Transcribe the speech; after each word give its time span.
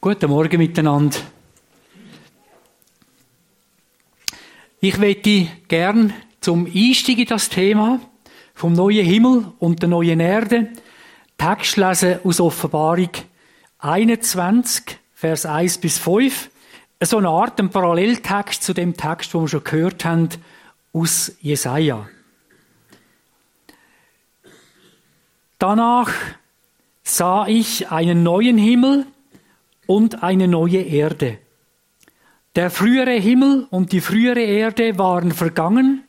Guten 0.00 0.30
Morgen 0.30 0.58
miteinander. 0.58 1.18
Ich 4.78 4.96
möchte 4.96 5.48
gern 5.66 6.14
zum 6.40 6.66
Einstieg 6.66 7.18
in 7.18 7.26
das 7.26 7.48
Thema 7.48 7.98
vom 8.54 8.74
neuen 8.74 9.04
Himmel 9.04 9.52
und 9.58 9.82
der 9.82 9.88
neuen 9.88 10.20
Erde 10.20 10.68
Text 11.36 11.76
lesen 11.76 12.20
aus 12.22 12.38
Offenbarung 12.38 13.10
21, 13.80 15.00
Vers 15.14 15.44
1 15.44 15.78
bis 15.78 15.98
5. 15.98 16.48
So 17.02 17.18
eine 17.18 17.30
Art 17.30 17.58
ein 17.58 17.70
Paralleltext 17.70 18.62
zu 18.62 18.74
dem 18.74 18.96
Text, 18.96 19.34
den 19.34 19.40
wir 19.40 19.48
schon 19.48 19.64
gehört 19.64 20.04
haben, 20.04 20.28
aus 20.92 21.32
Jesaja. 21.40 22.08
Danach 25.58 26.12
sah 27.02 27.48
ich 27.48 27.90
einen 27.90 28.22
neuen 28.22 28.58
Himmel 28.58 29.04
und 29.88 30.22
eine 30.22 30.46
neue 30.46 30.82
Erde. 30.82 31.38
Der 32.54 32.70
frühere 32.70 33.18
Himmel 33.18 33.66
und 33.70 33.90
die 33.92 34.02
frühere 34.02 34.42
Erde 34.42 34.98
waren 34.98 35.32
vergangen, 35.32 36.04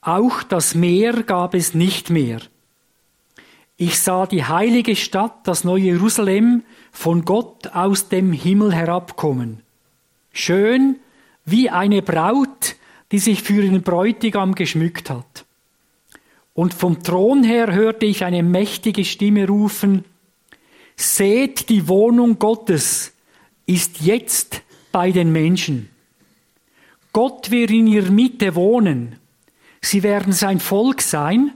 auch 0.00 0.42
das 0.42 0.74
Meer 0.74 1.22
gab 1.22 1.54
es 1.54 1.72
nicht 1.72 2.10
mehr. 2.10 2.40
Ich 3.76 4.00
sah 4.00 4.26
die 4.26 4.44
heilige 4.44 4.96
Stadt, 4.96 5.46
das 5.46 5.62
neue 5.62 5.82
Jerusalem, 5.82 6.64
von 6.90 7.24
Gott 7.24 7.68
aus 7.68 8.08
dem 8.08 8.32
Himmel 8.32 8.74
herabkommen. 8.74 9.62
Schön 10.32 10.96
wie 11.44 11.70
eine 11.70 12.02
Braut, 12.02 12.74
die 13.12 13.20
sich 13.20 13.42
für 13.42 13.62
ihren 13.62 13.82
Bräutigam 13.82 14.56
geschmückt 14.56 15.10
hat. 15.10 15.44
Und 16.54 16.74
vom 16.74 17.04
Thron 17.04 17.44
her 17.44 17.72
hörte 17.72 18.06
ich 18.06 18.24
eine 18.24 18.42
mächtige 18.42 19.04
Stimme 19.04 19.46
rufen, 19.46 20.04
Seht, 20.96 21.68
die 21.68 21.88
Wohnung 21.88 22.38
Gottes 22.38 23.12
ist 23.66 24.00
jetzt 24.00 24.62
bei 24.92 25.12
den 25.12 25.30
Menschen. 25.30 25.90
Gott 27.12 27.50
wird 27.50 27.70
in 27.70 27.86
ihrer 27.86 28.10
Mitte 28.10 28.54
wohnen. 28.54 29.16
Sie 29.80 30.02
werden 30.02 30.32
sein 30.32 30.60
Volk 30.60 31.02
sein 31.02 31.52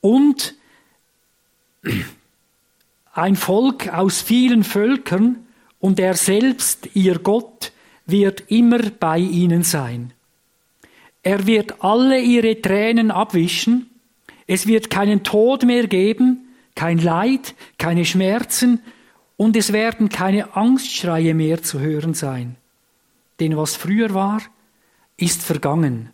und 0.00 0.54
ein 3.12 3.36
Volk 3.36 3.88
aus 3.92 4.22
vielen 4.22 4.64
Völkern 4.64 5.46
und 5.78 6.00
er 6.00 6.14
selbst, 6.14 6.88
ihr 6.94 7.18
Gott, 7.18 7.72
wird 8.06 8.44
immer 8.50 8.90
bei 8.90 9.18
ihnen 9.18 9.62
sein. 9.62 10.12
Er 11.22 11.46
wird 11.46 11.82
alle 11.82 12.20
ihre 12.20 12.60
Tränen 12.60 13.10
abwischen, 13.10 13.90
es 14.46 14.66
wird 14.66 14.90
keinen 14.90 15.22
Tod 15.22 15.64
mehr 15.64 15.86
geben, 15.86 16.43
kein 16.74 16.98
Leid, 16.98 17.54
keine 17.78 18.04
Schmerzen 18.04 18.80
und 19.36 19.56
es 19.56 19.72
werden 19.72 20.08
keine 20.08 20.56
Angstschreie 20.56 21.34
mehr 21.34 21.62
zu 21.62 21.80
hören 21.80 22.14
sein. 22.14 22.56
Denn 23.40 23.56
was 23.56 23.76
früher 23.76 24.14
war, 24.14 24.40
ist 25.16 25.42
vergangen. 25.42 26.10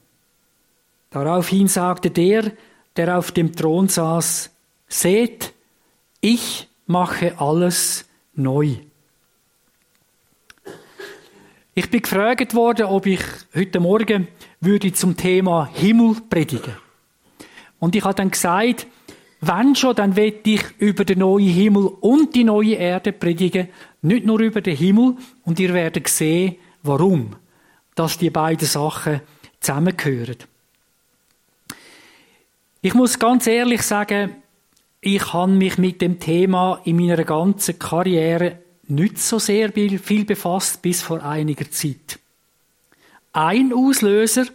Daraufhin 1.11 1.69
sagte 1.69 2.11
der, 2.11 2.53
der 2.97 3.19
auf 3.19 3.33
dem 3.33 3.55
Thron 3.55 3.89
saß, 3.89 4.51
Seht, 4.89 5.55
ich 6.21 6.69
mache 6.87 7.39
alles 7.39 8.07
neu. 8.35 8.77
Ich 11.75 11.89
bin 11.91 12.03
gefragt 12.03 12.55
worden, 12.55 12.87
ob 12.87 13.07
ich 13.07 13.23
heute 13.55 13.79
Morgen 13.79 14.27
würde 14.61 14.93
zum 14.93 15.17
Thema 15.17 15.71
Himmel 15.73 16.17
predigen. 16.29 16.75
Und 17.79 17.95
ich 17.95 18.05
habe 18.05 18.15
dann 18.15 18.33
gesagt, 18.33 18.87
wenn 19.41 19.75
schon, 19.75 19.97
dann 19.97 20.17
will 20.17 20.39
ich 20.45 20.63
über 20.79 21.05
den 21.05 21.21
neuen 21.21 21.49
Himmel 21.49 21.87
und 22.01 22.35
die 22.35 22.45
neue 22.45 22.75
Erde 22.75 23.13
predigen, 23.13 23.69
nicht 24.03 24.27
nur 24.27 24.41
über 24.41 24.61
den 24.61 24.77
Himmel. 24.77 25.17
Und 25.45 25.59
ihr 25.59 25.73
werdet 25.73 26.09
sehen, 26.09 26.57
warum, 26.83 27.37
dass 27.95 28.19
die 28.19 28.31
beiden 28.31 28.69
Sachen 28.69 29.23
zusammengehören. 29.61 30.37
Ich 32.83 32.95
muss 32.95 33.19
ganz 33.19 33.47
ehrlich 33.47 33.83
sagen, 33.83 34.37
ich 35.01 35.33
habe 35.33 35.53
mich 35.53 35.79
mit 35.79 36.03
dem 36.03 36.19
Thema 36.19 36.81
in 36.85 36.97
meiner 36.97 37.25
ganzen 37.25 37.79
Karriere 37.79 38.59
nicht 38.89 39.19
so 39.19 39.39
sehr 39.39 39.73
viel 39.73 40.25
befasst 40.25 40.83
bis 40.83 41.01
vor 41.01 41.23
einiger 41.23 41.71
Zeit. 41.71 42.19
Ein 43.33 43.73
Auslöser 43.73 44.47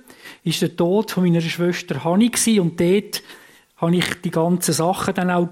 ist 0.43 0.61
der 0.61 0.75
Tod 0.75 1.11
von 1.11 1.23
meiner 1.23 1.41
Schwester 1.41 2.03
Hanni 2.03 2.31
und 2.59 2.79
dort 2.79 3.23
habe 3.77 3.95
ich 3.95 4.21
die 4.21 4.31
ganzen 4.31 4.73
Sachen 4.73 5.13
dann 5.13 5.29
auch 5.29 5.49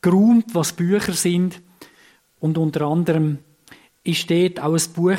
geräumt, 0.00 0.54
was 0.54 0.72
Bücher 0.72 1.12
sind. 1.12 1.60
Und 2.40 2.56
unter 2.58 2.82
anderem 2.82 3.38
ist 4.04 4.30
dort 4.30 4.60
auch 4.60 4.74
ein 4.74 4.92
Buch 4.94 5.18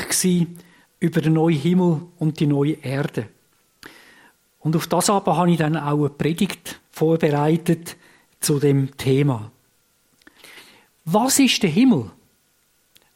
über 1.00 1.22
den 1.22 1.34
neuen 1.34 1.58
Himmel 1.58 2.02
und 2.18 2.40
die 2.40 2.48
neue 2.48 2.74
Erde. 2.74 3.30
Und 4.60 4.76
auf 4.76 4.88
das 4.88 5.10
aber 5.10 5.38
habe 5.38 5.52
ich 5.52 5.58
dann 5.58 5.78
auch 5.78 6.00
eine 6.00 6.10
Predigt 6.10 6.80
vorbereitet 6.92 7.96
zu 8.40 8.60
dem 8.60 8.96
Thema. 8.98 9.52
Was 11.06 11.40
ist 11.40 11.64
der 11.64 11.70
Himmel? 11.70 12.12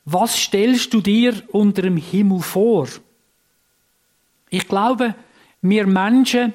Was 0.06 0.38
stellst 0.38 0.94
du 0.94 1.02
dir 1.02 1.44
unter 1.50 1.82
dem 1.82 1.98
Himmel 1.98 2.42
vor? 2.42 2.88
Ich 4.50 4.68
glaube, 4.68 5.16
wir 5.62 5.88
Menschen 5.88 6.54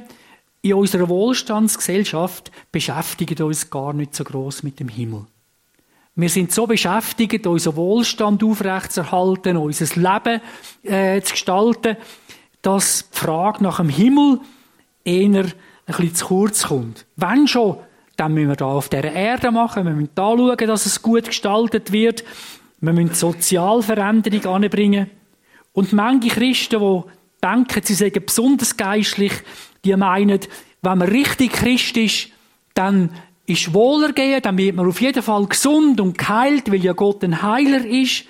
in 0.62 0.74
unserer 0.74 1.08
Wohlstandsgesellschaft 1.08 2.50
beschäftigen 2.72 3.42
uns 3.42 3.70
gar 3.70 3.92
nicht 3.92 4.14
so 4.14 4.24
groß 4.24 4.62
mit 4.62 4.80
dem 4.80 4.88
Himmel. 4.88 5.26
Wir 6.16 6.28
sind 6.28 6.50
so 6.50 6.66
beschäftigt, 6.66 7.46
unseren 7.46 7.76
Wohlstand 7.76 8.42
aufrechtzuerhalten, 8.42 9.56
unser 9.56 9.86
Leben 9.94 10.40
äh, 10.82 11.20
zu 11.22 11.32
gestalten, 11.32 11.96
dass 12.60 13.08
die 13.08 13.18
Frage 13.18 13.62
nach 13.62 13.76
dem 13.76 13.88
Himmel 13.88 14.40
eher 15.04 15.44
ein 15.44 15.52
bisschen 15.86 16.14
zu 16.16 16.26
kurz 16.26 16.64
kommt. 16.64 17.06
Wenn 17.14 17.46
schon, 17.46 17.76
dann 18.16 18.34
müssen 18.34 18.48
wir 18.48 18.56
da 18.56 18.66
auf 18.66 18.88
dieser 18.88 19.12
Erde 19.12 19.52
machen, 19.52 19.84
wir 19.84 19.92
müssen 19.92 20.10
da 20.16 20.36
schauen, 20.36 20.56
dass 20.56 20.86
es 20.86 21.02
gut 21.02 21.26
gestaltet 21.26 21.92
wird, 21.92 22.24
wir 22.80 22.92
müssen 22.92 23.14
Sozialveränderung 23.14 24.54
anbringen. 24.54 25.08
Und 25.72 25.92
manche 25.92 26.30
Christen, 26.30 26.80
die 26.80 27.02
denken, 27.42 27.80
sie 27.84 27.94
seien 27.94 28.12
besonders 28.24 28.76
geistlich, 28.76 29.32
die 29.84 29.96
meinen, 29.96 30.40
wenn 30.82 30.98
man 30.98 31.08
richtig 31.08 31.52
Christ 31.52 31.96
ist, 31.96 32.28
dann 32.74 33.10
ist 33.46 33.72
Wohlergehen, 33.72 34.42
dann 34.42 34.58
wird 34.58 34.76
man 34.76 34.86
auf 34.86 35.00
jeden 35.00 35.22
Fall 35.22 35.46
gesund 35.46 36.00
und 36.00 36.18
geheilt, 36.18 36.70
weil 36.70 36.84
ja 36.84 36.92
Gott 36.92 37.24
ein 37.24 37.40
Heiler 37.40 37.84
ist. 37.84 38.24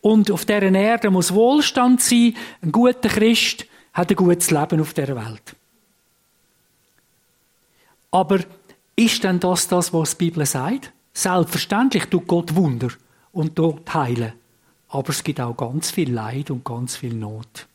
Und 0.00 0.30
auf 0.30 0.46
dieser 0.46 0.62
Erde 0.62 1.10
muss 1.10 1.34
Wohlstand 1.34 2.00
sein. 2.00 2.34
Ein 2.62 2.72
guter 2.72 3.10
Christ 3.10 3.66
hat 3.92 4.10
ein 4.10 4.16
gutes 4.16 4.50
Leben 4.50 4.80
auf 4.80 4.94
der 4.94 5.14
Welt. 5.14 5.54
Aber 8.10 8.40
ist 8.96 9.24
denn 9.24 9.40
das 9.40 9.68
das, 9.68 9.92
was 9.92 10.16
die 10.16 10.24
Bibel 10.24 10.46
sagt? 10.46 10.92
Selbstverständlich 11.12 12.06
tut 12.06 12.26
Gott 12.26 12.54
Wunder 12.54 12.88
und 13.32 13.54
tut 13.54 13.92
heilen. 13.92 14.32
Aber 14.88 15.10
es 15.10 15.22
gibt 15.22 15.40
auch 15.40 15.56
ganz 15.56 15.90
viel 15.90 16.12
Leid 16.12 16.50
und 16.50 16.64
ganz 16.64 16.96
viel 16.96 17.14
Not. 17.14 17.66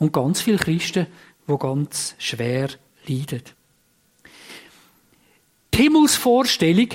Und 0.00 0.12
ganz 0.12 0.40
viele 0.40 0.56
Christen, 0.56 1.06
wo 1.46 1.56
ganz 1.58 2.16
schwer 2.18 2.70
leidet. 3.06 3.54
Die 5.74 5.82
Himmelsvorstellung 5.82 6.88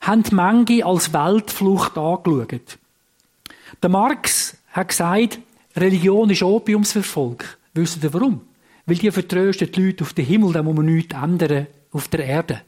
haben 0.00 0.22
die 0.22 0.34
Menge 0.34 0.86
als 0.86 1.12
Weltflucht 1.12 1.98
angeschaut. 1.98 2.78
Der 3.82 3.90
Marx 3.90 4.56
hat 4.72 4.88
gesagt, 4.88 5.40
Religion 5.76 6.30
ist 6.30 6.42
Opiums 6.42 6.92
für 6.92 7.02
Volk. 7.02 7.58
Wisst 7.74 8.02
ihr 8.02 8.14
warum? 8.14 8.40
Weil 8.86 8.96
die 8.96 9.10
vertrösten 9.10 9.70
die 9.70 9.86
Leute 9.86 10.04
auf 10.04 10.12
den 10.12 10.24
Himmel, 10.24 10.52
da 10.52 10.62
muss 10.62 10.76
man 10.76 10.86
nichts 10.86 11.14
ändern 11.14 11.66
auf 11.92 12.08
der 12.08 12.24
Erde. 12.24 12.62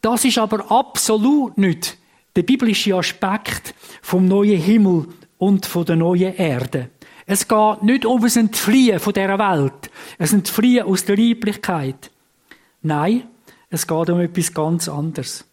Das 0.00 0.24
ist 0.24 0.38
aber 0.38 0.70
absolut 0.70 1.58
nicht 1.58 1.96
der 2.36 2.42
biblische 2.42 2.94
Aspekt 2.94 3.74
vom 4.00 4.26
neuen 4.26 4.60
Himmel 4.60 5.08
und 5.38 5.66
von 5.66 5.84
der 5.84 5.96
neuen 5.96 6.34
Erde. 6.34 6.90
Es 7.30 7.46
geht 7.46 7.82
nicht 7.82 8.06
um 8.06 8.24
ein 8.24 8.36
Entfliehen 8.36 8.98
von 8.98 9.12
dieser 9.12 9.38
Welt, 9.38 9.90
ein 10.18 10.30
Entfliehen 10.30 10.86
aus 10.86 11.04
der 11.04 11.16
Lieblichkeit. 11.16 12.10
Nein, 12.80 13.24
es 13.68 13.86
geht 13.86 14.08
um 14.08 14.18
etwas 14.18 14.54
ganz 14.54 14.88
anderes. 14.88 15.44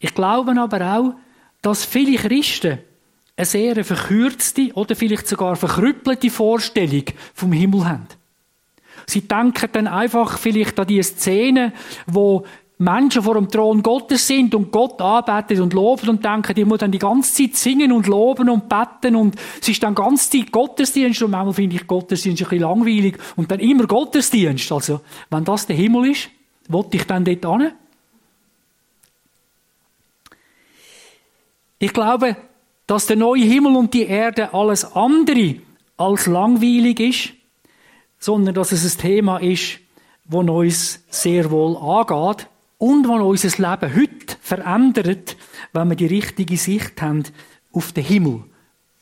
Ich 0.00 0.12
glaube 0.12 0.60
aber 0.60 0.96
auch, 0.96 1.14
dass 1.62 1.84
viele 1.84 2.16
Christen 2.16 2.78
eine 3.36 3.46
sehr 3.46 3.84
verkürzte 3.84 4.72
oder 4.74 4.96
vielleicht 4.96 5.28
sogar 5.28 5.54
verkrüppelte 5.54 6.30
Vorstellung 6.30 7.04
vom 7.32 7.52
Himmel 7.52 7.88
haben. 7.88 8.08
Sie 9.06 9.20
denken 9.20 9.68
dann 9.70 9.86
einfach 9.86 10.36
vielleicht 10.36 10.80
an 10.80 10.88
die 10.88 11.02
Szene, 11.04 11.72
wo 12.08 12.44
Menschen 12.82 13.22
vor 13.22 13.34
dem 13.34 13.48
Thron 13.48 13.82
Gottes 13.82 14.26
sind 14.26 14.54
und 14.54 14.72
Gott 14.72 15.00
arbeitet 15.00 15.60
und 15.60 15.72
loben 15.72 16.08
und 16.08 16.24
denken, 16.24 16.54
die 16.54 16.64
muss 16.64 16.78
dann 16.78 16.90
die 16.90 16.98
ganze 16.98 17.32
Zeit 17.32 17.56
singen 17.56 17.92
und 17.92 18.06
loben 18.06 18.48
und 18.50 18.68
beten 18.68 19.14
und 19.14 19.36
es 19.60 19.68
ist 19.68 19.82
dann 19.82 19.94
ganz 19.94 20.28
Zeit 20.30 20.50
Gottesdienst 20.50 21.22
und 21.22 21.30
manchmal 21.30 21.54
finde 21.54 21.76
ich 21.76 21.86
Gottesdienst 21.86 22.42
ein 22.42 22.48
bisschen 22.48 22.60
langweilig 22.60 23.18
und 23.36 23.50
dann 23.50 23.60
immer 23.60 23.86
Gottesdienst. 23.86 24.72
Also, 24.72 25.00
wenn 25.30 25.44
das 25.44 25.66
der 25.66 25.76
Himmel 25.76 26.10
ist, 26.10 26.30
wollte 26.68 26.96
ich 26.96 27.04
dann 27.04 27.24
dort 27.24 27.44
hin? 27.44 27.72
Ich 31.78 31.92
glaube, 31.92 32.36
dass 32.86 33.06
der 33.06 33.16
neue 33.16 33.44
Himmel 33.44 33.76
und 33.76 33.94
die 33.94 34.06
Erde 34.06 34.52
alles 34.54 34.84
andere 34.96 35.56
als 35.96 36.26
langweilig 36.26 37.00
ist, 37.00 37.28
sondern 38.18 38.54
dass 38.54 38.72
es 38.72 38.96
ein 38.96 39.00
Thema 39.00 39.38
ist, 39.38 39.78
das 40.24 40.48
uns 40.48 41.04
sehr 41.10 41.50
wohl 41.50 41.76
angeht 41.76 42.48
und 42.82 43.04
das 43.04 43.44
unser 43.44 43.70
Leben 43.70 43.94
heute 43.94 44.36
verändert, 44.40 45.36
wenn 45.72 45.88
wir 45.88 45.94
die 45.94 46.06
richtige 46.06 46.56
Sicht 46.56 47.00
haben 47.00 47.22
auf 47.72 47.92
den 47.92 48.02
Himmel 48.02 48.42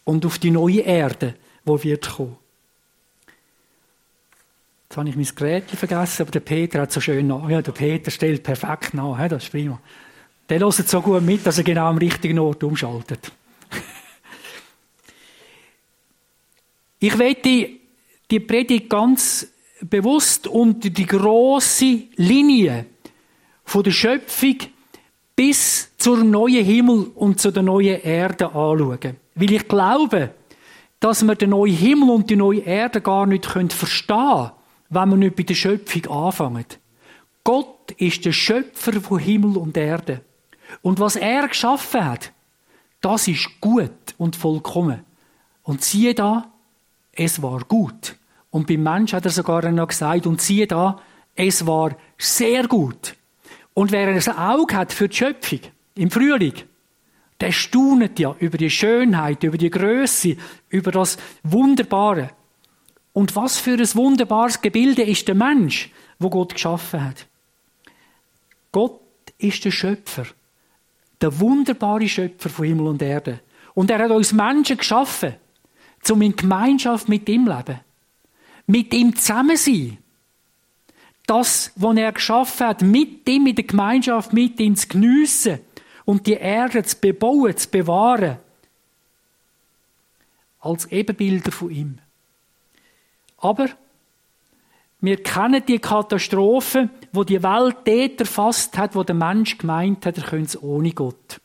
und 0.04 0.26
auf 0.26 0.38
die 0.38 0.50
neue 0.50 0.80
Erde, 0.80 1.34
wo 1.64 1.82
wird 1.82 2.10
kommen. 2.10 2.36
Jetzt 4.82 4.98
habe 4.98 5.08
ich 5.08 5.16
mein 5.16 5.28
Gerät 5.34 5.70
vergessen, 5.70 6.22
aber 6.22 6.30
der 6.30 6.40
Peter 6.40 6.82
hat 6.82 6.92
so 6.92 7.00
schön 7.00 7.26
nach. 7.26 7.48
Ja, 7.48 7.62
der 7.62 7.72
Peter 7.72 8.10
stellt 8.10 8.42
perfekt 8.42 8.92
nach, 8.92 9.16
das 9.28 9.44
ist 9.44 9.50
prima. 9.50 9.80
Der 10.50 10.60
hört 10.60 10.74
so 10.74 11.00
gut 11.00 11.22
mit, 11.22 11.46
dass 11.46 11.56
er 11.56 11.64
genau 11.64 11.86
am 11.86 11.96
richtigen 11.96 12.38
Ort 12.38 12.62
umschaltet. 12.62 13.32
ich 16.98 17.18
werde 17.18 17.70
die 18.30 18.40
Predigt 18.40 18.90
ganz 18.90 19.46
bewusst 19.80 20.48
unter 20.48 20.90
die 20.90 21.06
große 21.06 22.02
Linie 22.16 22.84
von 23.70 23.84
der 23.84 23.92
Schöpfung 23.92 24.56
bis 25.36 25.92
zur 25.96 26.24
neuen 26.24 26.64
Himmel 26.64 27.12
und 27.14 27.40
zu 27.40 27.52
der 27.52 27.62
neuen 27.62 28.02
Erde 28.02 28.46
anschauen. 28.46 29.16
Weil 29.36 29.52
ich 29.52 29.68
glaube, 29.68 30.34
dass 30.98 31.22
wir 31.22 31.36
den 31.36 31.50
neuen 31.50 31.76
Himmel 31.76 32.10
und 32.10 32.28
die 32.28 32.34
neue 32.34 32.62
Erde 32.62 33.00
gar 33.00 33.26
nicht 33.26 33.46
verstehen 33.46 34.16
können, 34.16 34.50
wenn 34.88 35.10
wir 35.10 35.16
nicht 35.18 35.36
bei 35.36 35.44
der 35.44 35.54
Schöpfung 35.54 36.04
anfangen. 36.06 36.64
Gott 37.44 37.92
ist 37.92 38.24
der 38.24 38.32
Schöpfer 38.32 39.00
von 39.00 39.20
Himmel 39.20 39.56
und 39.56 39.76
Erde. 39.76 40.22
Und 40.82 40.98
was 40.98 41.14
er 41.14 41.46
geschaffen 41.46 42.04
hat, 42.04 42.32
das 43.00 43.28
ist 43.28 43.60
gut 43.60 44.16
und 44.18 44.34
vollkommen. 44.34 45.04
Und 45.62 45.84
siehe 45.84 46.12
da, 46.12 46.50
es 47.12 47.40
war 47.40 47.60
gut. 47.60 48.16
Und 48.50 48.66
beim 48.66 48.82
Mensch 48.82 49.12
hat 49.12 49.26
er 49.26 49.30
sogar 49.30 49.70
noch 49.70 49.86
gesagt, 49.86 50.26
und 50.26 50.40
siehe 50.40 50.66
da, 50.66 50.98
es 51.36 51.64
war 51.68 51.94
sehr 52.18 52.66
gut. 52.66 53.14
Und 53.80 53.92
wer 53.92 54.08
ein 54.08 54.36
Auge 54.36 54.76
hat 54.76 54.92
für 54.92 55.08
die 55.08 55.16
Schöpfung 55.16 55.60
im 55.94 56.10
Frühling, 56.10 56.52
der 57.40 57.50
staunet 57.50 58.18
ja 58.18 58.36
über 58.38 58.58
die 58.58 58.68
Schönheit, 58.68 59.42
über 59.42 59.56
die 59.56 59.70
Größe, 59.70 60.36
über 60.68 60.90
das 60.92 61.16
Wunderbare. 61.44 62.28
Und 63.14 63.34
was 63.36 63.56
für 63.56 63.78
ein 63.78 63.94
wunderbares 63.94 64.60
Gebilde 64.60 65.02
ist 65.02 65.26
der 65.28 65.34
Mensch, 65.34 65.90
wo 66.18 66.28
Gott 66.28 66.52
geschaffen 66.52 67.02
hat. 67.02 67.26
Gott 68.70 69.00
ist 69.38 69.64
der 69.64 69.70
Schöpfer, 69.70 70.26
der 71.22 71.40
wunderbare 71.40 72.06
Schöpfer 72.06 72.50
von 72.50 72.66
Himmel 72.66 72.88
und 72.88 73.00
Erde. 73.00 73.40
Und 73.72 73.90
er 73.90 74.00
hat 74.00 74.10
uns 74.10 74.34
Menschen 74.34 74.76
geschaffen, 74.76 75.36
zum 76.02 76.20
in 76.20 76.36
Gemeinschaft 76.36 77.08
mit 77.08 77.26
ihm 77.30 77.46
leben, 77.46 77.80
mit 78.66 78.92
ihm 78.92 79.16
zusammen 79.16 79.56
sein. 79.56 79.96
Das, 81.30 81.70
was 81.76 81.96
er 81.96 82.10
geschaffen 82.10 82.66
hat, 82.66 82.82
mit 82.82 83.28
ihm 83.28 83.46
in 83.46 83.54
der 83.54 83.64
Gemeinschaft, 83.64 84.32
mit 84.32 84.58
ihm 84.58 84.74
zu 84.74 84.88
geniessen 84.88 85.60
und 86.04 86.26
die 86.26 86.32
Erde 86.32 86.82
zu 86.82 86.96
bebauen, 86.96 87.56
zu 87.56 87.68
bewahren, 87.68 88.38
als 90.58 90.86
Ebenbilder 90.86 91.52
von 91.52 91.70
ihm. 91.70 91.98
Aber 93.38 93.68
wir 95.00 95.22
kennen 95.22 95.62
die 95.64 95.78
Katastrophe, 95.78 96.90
wo 97.12 97.22
die 97.22 97.40
Welt 97.44 97.76
dort 97.84 98.20
erfasst 98.20 98.76
hat, 98.76 98.96
wo 98.96 99.04
der 99.04 99.14
Mensch 99.14 99.56
gemeint 99.56 100.04
hat, 100.06 100.18
er 100.18 100.24
könnte 100.24 100.46
es 100.46 100.60
ohne 100.60 100.90
Gott. 100.90 101.40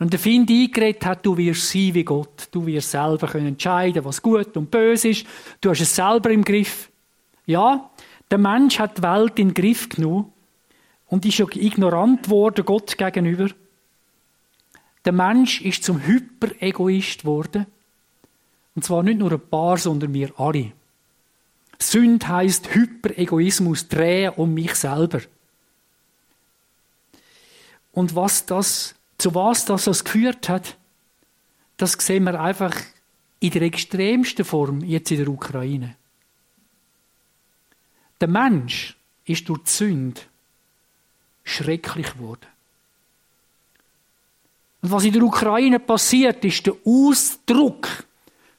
Und 0.00 0.12
der 0.12 0.18
Find 0.18 0.50
eingeredet 0.50 1.06
hat, 1.06 1.24
du 1.24 1.36
wirst 1.36 1.70
sein 1.70 1.94
wie 1.94 2.02
Gott. 2.02 2.48
Du 2.50 2.66
wirst 2.66 2.90
selber 2.90 3.28
können 3.28 3.46
entscheiden, 3.46 4.04
was 4.04 4.20
gut 4.20 4.56
und 4.56 4.72
böse 4.72 5.10
ist. 5.10 5.24
Du 5.60 5.70
hast 5.70 5.80
es 5.80 5.94
selber 5.94 6.30
im 6.30 6.42
Griff. 6.42 6.90
Ja, 7.46 7.91
der 8.32 8.38
Mensch 8.38 8.78
hat 8.78 8.96
die 8.96 9.02
Welt 9.02 9.38
in 9.38 9.48
den 9.48 9.54
Griff 9.54 9.90
genommen 9.90 10.32
und 11.06 11.26
ist 11.26 11.38
ignorant 11.38 12.22
geworden 12.22 12.64
Gott 12.64 12.96
gegenüber. 12.96 13.50
Der 15.04 15.12
Mensch 15.12 15.60
ist 15.60 15.84
zum 15.84 16.00
Hyper-Egoist 16.06 17.20
geworden. 17.20 17.66
Und 18.74 18.84
zwar 18.84 19.02
nicht 19.02 19.18
nur 19.18 19.32
ein 19.32 19.48
paar, 19.50 19.76
sondern 19.76 20.14
wir 20.14 20.32
alle. 20.40 20.72
Sünd 21.78 22.26
heißt 22.26 22.74
Hyperegoismus, 22.74 23.88
drehen 23.88 24.32
um 24.36 24.54
mich 24.54 24.76
selber. 24.76 25.20
Und 27.92 28.14
was 28.14 28.46
das, 28.46 28.94
zu 29.18 29.34
was 29.34 29.66
das, 29.66 29.84
das 29.84 30.04
geführt 30.04 30.48
hat, 30.48 30.78
das 31.76 31.92
sehen 31.92 32.24
wir 32.24 32.40
einfach 32.40 32.74
in 33.40 33.50
der 33.50 33.62
extremsten 33.62 34.46
Form 34.46 34.82
jetzt 34.82 35.10
in 35.10 35.18
der 35.18 35.28
Ukraine. 35.28 35.96
Der 38.22 38.28
Mensch 38.28 38.96
ist 39.24 39.48
durch 39.48 39.64
die 39.64 39.70
Sünde 39.70 40.20
schrecklich 41.42 42.12
geworden. 42.12 42.46
Und 44.80 44.92
was 44.92 45.02
in 45.02 45.12
der 45.12 45.24
Ukraine 45.24 45.80
passiert, 45.80 46.44
ist 46.44 46.64
der 46.64 46.76
Ausdruck 46.84 47.88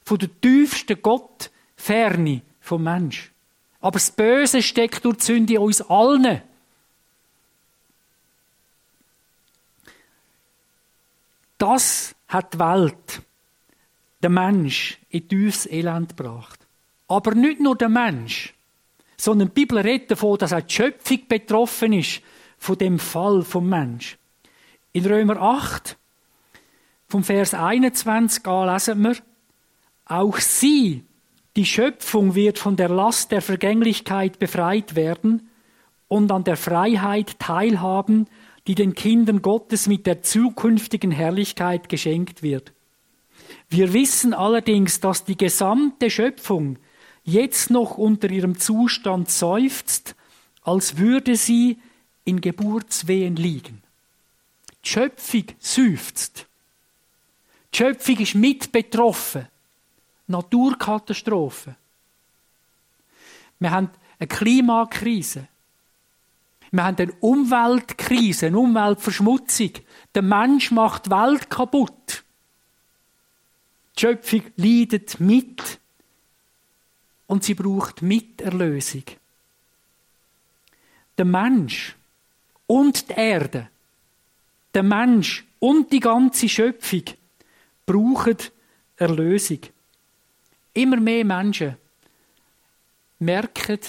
von 0.04 0.18
der 0.18 0.30
tiefsten 0.42 1.02
Gottferne 1.02 2.42
vom 2.60 2.84
Mensch. 2.84 3.32
Aber 3.80 3.94
das 3.94 4.12
Böse 4.12 4.62
steckt 4.62 5.06
durch 5.06 5.20
die 5.20 5.24
Sünde 5.24 5.54
in 5.54 5.60
uns 5.60 5.80
allen. 5.82 6.42
Das 11.58 12.14
hat 12.28 12.54
die 12.54 12.60
Welt, 12.60 13.22
der 14.22 14.30
Mensch, 14.30 14.98
in 15.10 15.26
tiefes 15.26 15.68
Elend 15.68 16.18
gebracht. 16.18 16.60
Aber 17.08 17.34
nicht 17.34 17.62
nur 17.62 17.78
der 17.78 17.88
Mensch, 17.88 18.54
sondern 19.24 19.48
die 19.48 19.54
Bibel 19.54 19.78
redet 19.78 20.12
davon, 20.12 20.38
dass 20.38 20.52
auch 20.52 20.60
die 20.60 20.74
Schöpfung 20.74 21.20
betroffen 21.30 21.94
ist 21.94 22.22
von 22.58 22.78
dem 22.78 23.00
Fall 23.00 23.42
vom 23.44 23.70
Mensch. 23.70 24.18
In 24.92 25.06
Römer 25.06 25.42
8, 25.42 25.98
vom 27.08 27.24
Vers 27.24 27.54
21 27.54 28.46
an 28.46 28.68
lesen 28.68 29.02
wir, 29.02 29.16
auch 30.06 30.38
sie 30.40 31.06
die 31.56 31.66
Schöpfung 31.66 32.36
wird 32.36 32.60
von 32.60 32.76
der 32.76 32.90
Last 32.90 33.32
der 33.32 33.42
Vergänglichkeit 33.42 34.40
befreit 34.40 34.96
werden 34.96 35.50
und 36.10 36.30
an 36.30 36.44
der 36.44 36.58
Freiheit 36.58 37.40
teilhaben, 37.40 38.28
die 38.68 38.76
den 38.76 38.94
Kindern 38.94 39.42
Gottes 39.42 39.88
mit 39.88 40.06
der 40.06 40.22
zukünftigen 40.22 41.12
Herrlichkeit 41.12 41.88
geschenkt 41.88 42.44
wird. 42.44 42.74
Wir 43.70 43.94
wissen 43.94 44.34
allerdings, 44.34 45.00
dass 45.00 45.24
die 45.24 45.38
gesamte 45.38 46.10
Schöpfung 46.10 46.78
jetzt 47.24 47.70
noch 47.70 47.98
unter 47.98 48.30
ihrem 48.30 48.60
Zustand 48.60 49.30
seufzt, 49.30 50.16
als 50.64 50.98
würde 50.98 51.36
sie 51.36 51.80
in 52.26 52.42
Geburtswehen 52.42 53.36
liegen. 53.36 53.82
Die 54.84 54.90
Schöpfung 54.90 55.46
seufzt. 55.60 56.46
Die 57.74 57.78
Schöpfung 57.78 58.18
ist 58.20 58.36
mit 58.36 58.72
betroffen. 58.72 59.48
Naturkatastrophen. 60.28 61.76
Wir 63.60 63.72
haben 63.72 63.90
eine 64.20 64.28
Klimakrise. 64.28 65.48
Wir 66.72 66.84
haben 66.84 66.98
eine 66.98 67.14
Umweltkrise, 67.20 68.48
eine 68.48 68.58
Umweltverschmutzung. 68.58 69.72
Der 70.16 70.22
Mensch 70.22 70.72
macht 70.72 71.06
die 71.06 71.12
Welt 71.12 71.50
kaputt. 71.50 72.24
Die 73.96 74.02
Schöpfung 74.02 74.44
leidet 74.56 75.20
mit 75.20 75.80
und 77.28 77.44
sie 77.44 77.54
braucht 77.54 78.02
Miterlösung. 78.02 79.04
Der 81.18 81.26
Mensch 81.26 81.96
und 82.68 83.10
die 83.10 83.14
Erde, 83.14 83.70
der 84.74 84.84
Mensch 84.84 85.46
und 85.60 85.92
die 85.92 86.00
ganze 86.00 86.50
Schöpfung 86.50 87.04
brauchen 87.86 88.38
Erlösung. 88.98 89.60
Immer 90.74 90.98
mehr 90.98 91.26
Menschen 91.26 91.78
merken, 93.20 93.80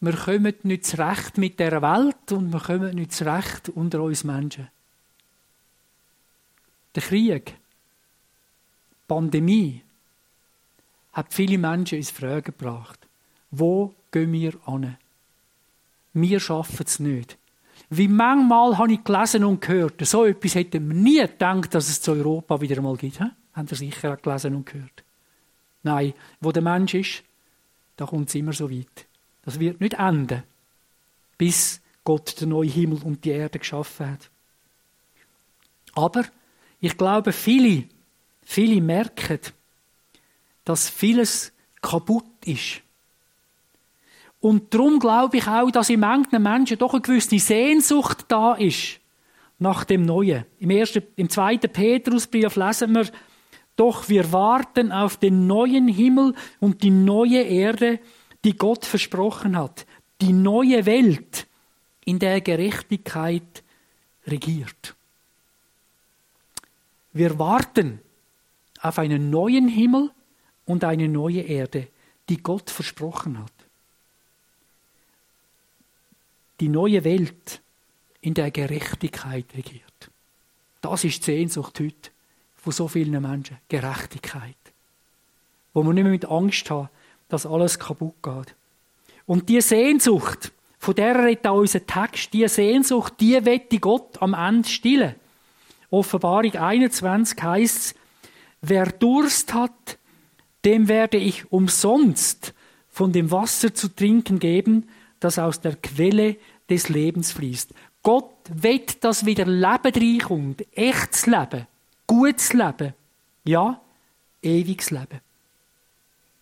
wir 0.00 0.16
kommen 0.16 0.54
nicht 0.62 0.86
zurecht 0.86 1.38
mit 1.38 1.58
der 1.58 1.82
Welt 1.82 2.30
und 2.32 2.52
wir 2.52 2.60
kommen 2.60 2.94
nicht 2.94 3.12
zurecht 3.12 3.68
unter 3.70 4.02
uns 4.02 4.24
Menschen. 4.24 4.68
Der 6.94 7.02
Krieg, 7.02 7.46
die 7.46 7.54
Pandemie, 9.08 9.82
hat 11.18 11.34
viele 11.34 11.58
Menschen 11.58 11.98
ins 11.98 12.12
Fragen 12.12 12.44
gebracht. 12.44 13.08
Wo 13.50 13.92
gehen 14.12 14.32
wir 14.32 14.54
an? 14.66 14.96
Wir 16.12 16.38
schaffen 16.38 16.84
es 16.86 17.00
nicht. 17.00 17.36
Wie 17.90 18.06
manchmal 18.06 18.78
habe 18.78 18.92
ich 18.92 19.02
gelesen 19.02 19.42
und 19.42 19.60
gehört, 19.60 20.06
so 20.06 20.24
etwas 20.24 20.54
hätte 20.54 20.78
man 20.78 21.02
nie 21.02 21.20
gedacht, 21.20 21.74
dass 21.74 21.88
es 21.88 22.00
zu 22.00 22.12
Europa 22.12 22.60
wieder 22.60 22.76
einmal 22.76 22.96
gibt. 22.96 23.18
Haben 23.18 23.66
Sie 23.66 23.74
sicher 23.74 24.14
auch 24.14 24.22
gelesen 24.22 24.54
und 24.54 24.66
gehört. 24.66 25.02
Nein, 25.82 26.14
wo 26.40 26.52
der 26.52 26.62
Mensch 26.62 26.94
ist, 26.94 27.24
da 27.96 28.06
kommt 28.06 28.28
es 28.28 28.36
immer 28.36 28.52
so 28.52 28.70
weit. 28.70 29.06
Das 29.42 29.58
wird 29.58 29.80
nicht 29.80 29.94
enden, 29.94 30.44
bis 31.36 31.80
Gott 32.04 32.40
den 32.40 32.50
neuen 32.50 32.70
Himmel 32.70 33.02
und 33.02 33.24
die 33.24 33.30
Erde 33.30 33.58
geschaffen 33.58 34.10
hat. 34.10 34.30
Aber 35.94 36.24
ich 36.80 36.96
glaube, 36.96 37.32
viele 37.32 37.88
viele 38.48 38.80
merken, 38.80 39.40
dass 40.68 40.90
vieles 40.90 41.50
kaputt 41.80 42.26
ist. 42.44 42.82
Und 44.40 44.74
darum 44.74 44.98
glaube 44.98 45.38
ich 45.38 45.46
auch, 45.46 45.70
dass 45.70 45.88
in 45.88 46.00
manchen 46.00 46.42
Menschen 46.42 46.76
doch 46.76 46.92
eine 46.92 47.00
gewisse 47.00 47.38
Sehnsucht 47.38 48.26
da 48.28 48.52
ist 48.54 49.00
nach 49.58 49.84
dem 49.84 50.02
Neuen. 50.02 50.44
Im, 50.58 50.68
ersten, 50.68 51.02
im 51.16 51.30
zweiten 51.30 51.72
Petrusbrief 51.72 52.54
lesen 52.54 52.94
wir, 52.94 53.06
doch 53.76 54.10
wir 54.10 54.30
warten 54.30 54.92
auf 54.92 55.16
den 55.16 55.46
neuen 55.46 55.88
Himmel 55.88 56.34
und 56.60 56.82
die 56.82 56.90
neue 56.90 57.40
Erde, 57.40 57.98
die 58.44 58.54
Gott 58.56 58.84
versprochen 58.84 59.56
hat. 59.56 59.86
Die 60.20 60.34
neue 60.34 60.84
Welt, 60.84 61.46
in 62.04 62.18
der 62.18 62.42
Gerechtigkeit 62.42 63.62
regiert. 64.26 64.94
Wir 67.14 67.38
warten 67.38 68.00
auf 68.82 68.98
einen 68.98 69.30
neuen 69.30 69.68
Himmel 69.68 70.10
und 70.68 70.84
eine 70.84 71.08
neue 71.08 71.40
Erde, 71.40 71.88
die 72.28 72.42
Gott 72.42 72.70
versprochen 72.70 73.38
hat. 73.38 73.52
Die 76.60 76.68
neue 76.68 77.02
Welt, 77.04 77.62
in 78.20 78.34
der 78.34 78.50
Gerechtigkeit 78.50 79.46
regiert. 79.56 80.10
Das 80.82 81.04
ist 81.04 81.20
die 81.20 81.32
Sehnsucht 81.32 81.80
heute 81.80 82.10
von 82.56 82.72
so 82.72 82.86
vielen 82.86 83.22
Menschen. 83.22 83.58
Gerechtigkeit. 83.68 84.56
Wo 85.72 85.82
man 85.82 85.94
nicht 85.94 86.04
mehr 86.04 86.12
mit 86.12 86.26
Angst 86.26 86.68
haben, 86.70 86.90
dass 87.28 87.46
alles 87.46 87.78
kaputt 87.78 88.22
geht. 88.22 88.54
Und 89.24 89.48
die 89.48 89.60
Sehnsucht, 89.60 90.52
von 90.78 90.94
der 90.94 91.24
redet 91.24 91.46
auch 91.46 91.58
unser 91.58 91.86
Text, 91.86 92.32
die 92.32 92.46
Sehnsucht, 92.48 93.14
die 93.20 93.42
wette 93.44 93.78
Gott 93.78 94.20
am 94.20 94.34
Ende 94.34 94.68
stillen. 94.68 95.14
Offenbarung 95.90 96.54
21 96.54 97.40
heißt 97.42 97.76
es, 97.76 97.94
wer 98.60 98.86
Durst 98.86 99.54
hat, 99.54 99.98
dem 100.64 100.88
werde 100.88 101.16
ich 101.16 101.50
umsonst 101.52 102.54
von 102.90 103.12
dem 103.12 103.30
Wasser 103.30 103.74
zu 103.74 103.88
trinken 103.88 104.38
geben, 104.38 104.88
das 105.20 105.38
aus 105.38 105.60
der 105.60 105.76
Quelle 105.76 106.36
des 106.68 106.88
Lebens 106.88 107.32
fließt. 107.32 107.72
Gott 108.02 108.32
will, 108.48 108.82
dass 109.00 109.26
wieder 109.26 109.46
Leben 109.46 109.92
reinkommt. 109.94 110.64
Echtes 110.76 111.26
Leben. 111.26 111.66
Gutes 112.06 112.52
Leben. 112.52 112.94
Ja, 113.44 113.80
ewiges 114.42 114.90
Leben. 114.90 115.20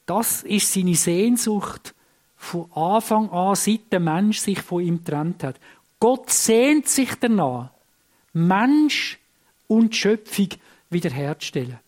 Das 0.06 0.42
ist 0.44 0.72
seine 0.72 0.94
Sehnsucht 0.94 1.94
von 2.36 2.70
Anfang 2.72 3.30
an, 3.30 3.56
seit 3.56 3.92
der 3.92 4.00
Mensch 4.00 4.38
sich 4.38 4.60
von 4.62 4.82
ihm 4.82 4.98
getrennt 4.98 5.42
hat. 5.42 5.58
Gott 5.98 6.30
sehnt 6.30 6.88
sich 6.88 7.14
danach, 7.16 7.70
Mensch 8.32 9.18
und 9.66 9.96
Schöpfung 9.96 10.48
wiederherzustellen. 10.90 11.80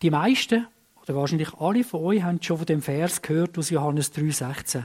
Die 0.00 0.10
meisten, 0.10 0.66
oder 1.02 1.16
wahrscheinlich 1.16 1.54
alle 1.54 1.84
von 1.84 2.00
euch, 2.04 2.22
haben 2.22 2.42
schon 2.42 2.58
von 2.58 2.66
dem 2.66 2.82
Vers 2.82 3.22
gehört 3.22 3.58
aus 3.58 3.70
Johannes 3.70 4.12
3,16. 4.14 4.84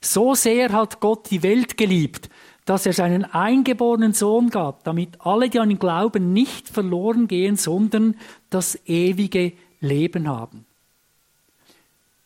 So 0.00 0.34
sehr 0.34 0.72
hat 0.72 1.00
Gott 1.00 1.30
die 1.30 1.42
Welt 1.42 1.76
geliebt, 1.76 2.30
dass 2.64 2.86
er 2.86 2.92
seinen 2.92 3.24
eingeborenen 3.24 4.12
Sohn 4.12 4.50
gab, 4.50 4.84
damit 4.84 5.20
alle, 5.20 5.50
die 5.50 5.58
an 5.58 5.70
ihn 5.70 5.78
glauben, 5.78 6.32
nicht 6.32 6.68
verloren 6.68 7.28
gehen, 7.28 7.56
sondern 7.56 8.16
das 8.48 8.78
ewige 8.86 9.52
Leben 9.80 10.28
haben. 10.28 10.66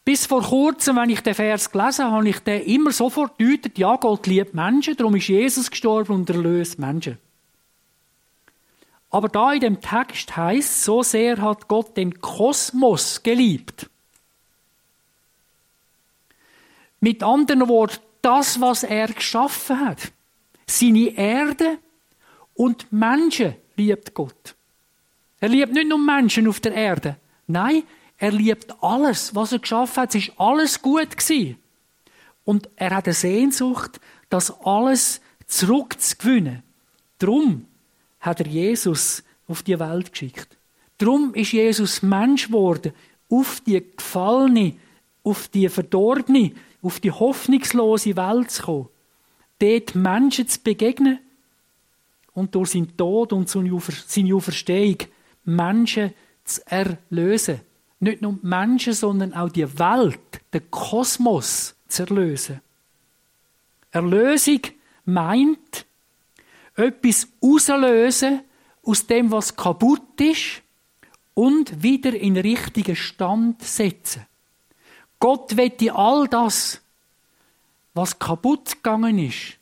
Bis 0.04 0.26
vor 0.26 0.42
kurzem, 0.42 0.97
wenn 0.97 1.09
ich 1.09 1.23
den 1.23 1.35
Vers 1.35 1.71
gelesen 1.71 2.04
habe, 2.04 2.16
habe 2.16 2.28
ich 2.28 2.38
den 2.40 2.62
immer 2.62 2.92
sofort 2.92 3.40
deutet, 3.40 3.78
ja, 3.78 3.97
Gott 3.97 4.26
liebt 4.26 4.54
Menschen, 4.54 4.97
darum 4.97 5.16
ist 5.16 5.28
Jesus 5.28 5.71
gestorben 5.71 6.12
und 6.12 6.28
erlöst 6.28 6.78
Menschen. 6.78 7.18
Aber 9.14 9.28
da 9.28 9.52
in 9.52 9.61
dem 9.61 9.80
Text 9.80 10.37
heißt, 10.37 10.83
so 10.83 11.04
sehr 11.04 11.40
hat 11.40 11.68
Gott 11.68 11.97
den 11.97 12.21
Kosmos 12.21 13.23
geliebt. 13.23 13.88
Mit 16.99 17.23
anderen 17.23 17.68
Worten, 17.68 18.02
das, 18.23 18.61
was 18.61 18.83
er 18.83 19.06
geschaffen 19.06 19.78
hat. 19.78 20.11
Seine 20.66 21.16
Erde 21.16 21.78
und 22.54 22.92
Menschen 22.92 23.54
liebt 23.76 24.14
Gott. 24.14 24.56
Er 25.38 25.49
liebt 25.49 25.75
nicht 25.75 25.88
nur 25.88 25.99
Menschen 25.99 26.49
auf 26.49 26.59
der 26.59 26.75
Erde. 26.75 27.16
Nein, 27.47 27.85
er 28.18 28.33
liebt 28.33 28.83
alles, 28.83 29.33
was 29.33 29.52
er 29.52 29.61
geschaffen 29.61 30.02
hat. 30.02 30.09
Es 30.16 30.26
ist 30.26 30.40
alles 30.40 30.83
gut 30.83 31.16
gewesen. 31.16 31.56
Und 32.44 32.68
er 32.75 32.90
hat 32.90 33.04
eine 33.04 33.14
Sehnsucht, 33.14 34.00
das 34.28 34.50
alles 34.64 35.21
zurückzugewinnen. 35.47 36.64
Drum 37.21 37.68
hat 38.25 38.40
er 38.40 38.47
Jesus 38.47 39.23
auf 39.49 39.62
die 39.62 39.78
Welt 39.78 40.12
geschickt. 40.12 40.57
Drum 40.99 41.35
ist 41.35 41.52
Jesus 41.52 42.02
Mensch 42.02 42.47
geworden, 42.47 42.93
auf 43.28 43.61
die 43.61 43.83
gefallene, 43.97 44.75
auf 45.23 45.49
die 45.49 45.69
verdorbene, 45.69 46.52
auf 46.83 47.00
die 47.00 47.11
hoffnungslose 47.11 48.16
Welt 48.16 48.50
zu 48.50 48.62
kommen 48.62 48.88
dort 49.59 49.95
Menschen 49.95 50.49
zu 50.49 50.61
begegnen 50.61 51.19
und 52.33 52.54
durch 52.54 52.71
seinen 52.71 52.97
Tod 52.97 53.33
und 53.33 53.49
seine 53.49 53.73
Auferstehung 53.73 54.99
Menschen 55.45 56.12
zu 56.45 56.61
erlösen. 56.66 57.61
Nicht 58.00 58.23
nur 58.23 58.38
Menschen, 58.43 58.93
sondern 58.93 59.33
auch 59.35 59.49
die 59.49 59.78
Welt, 59.78 60.19
den 60.52 60.71
Kosmos 60.71 61.75
zu 61.88 62.02
erlösen. 62.02 62.61
Erlösung 63.93 64.61
meint, 65.04 65.87
etwas 66.76 67.28
auslösen 67.40 68.40
aus 68.83 69.07
dem, 69.07 69.31
was 69.31 69.57
kaputt 69.57 70.21
ist 70.21 70.62
und 71.35 71.83
wieder 71.83 72.14
in 72.14 72.37
richtigen 72.37 72.97
Stand 72.97 73.62
setzen. 73.62 74.26
Gott 75.19 75.57
wette 75.57 75.95
all 75.95 76.28
das 76.28 76.81
was 77.95 78.19
kaputt 78.19 78.83
gegangen 78.83 79.19
ist, 79.19 79.57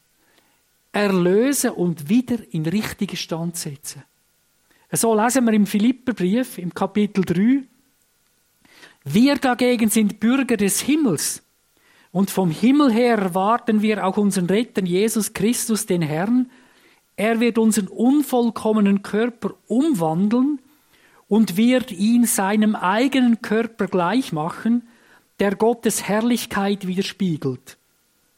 erlösen 0.90 1.70
und 1.70 2.08
wieder 2.08 2.38
in 2.50 2.64
richtigen 2.64 3.16
Stand 3.16 3.56
setzen. 3.56 4.02
So 4.90 5.14
lesen 5.14 5.44
wir 5.44 5.52
im 5.52 5.66
Philipperbrief 5.66 6.58
im 6.58 6.74
Kapitel 6.74 7.24
3. 7.24 7.62
Wir 9.04 9.36
dagegen 9.36 9.90
sind 9.90 10.18
Bürger 10.18 10.56
des 10.56 10.80
Himmels 10.80 11.42
und 12.10 12.30
vom 12.30 12.50
Himmel 12.50 12.92
her 12.92 13.18
erwarten 13.18 13.80
wir 13.82 14.04
auch 14.06 14.16
unseren 14.16 14.46
Retter 14.46 14.82
Jesus 14.82 15.32
Christus, 15.32 15.86
den 15.86 16.02
Herrn. 16.02 16.50
Er 17.16 17.40
wird 17.40 17.58
unseren 17.58 17.88
unvollkommenen 17.88 19.02
Körper 19.02 19.54
umwandeln 19.66 20.60
und 21.28 21.56
wird 21.56 21.92
ihn 21.92 22.24
seinem 22.24 22.74
eigenen 22.74 23.42
Körper 23.42 23.86
gleich 23.86 24.32
machen, 24.32 24.88
der 25.38 25.54
Gottes 25.56 26.02
Herrlichkeit 26.08 26.86
widerspiegelt. 26.86 27.76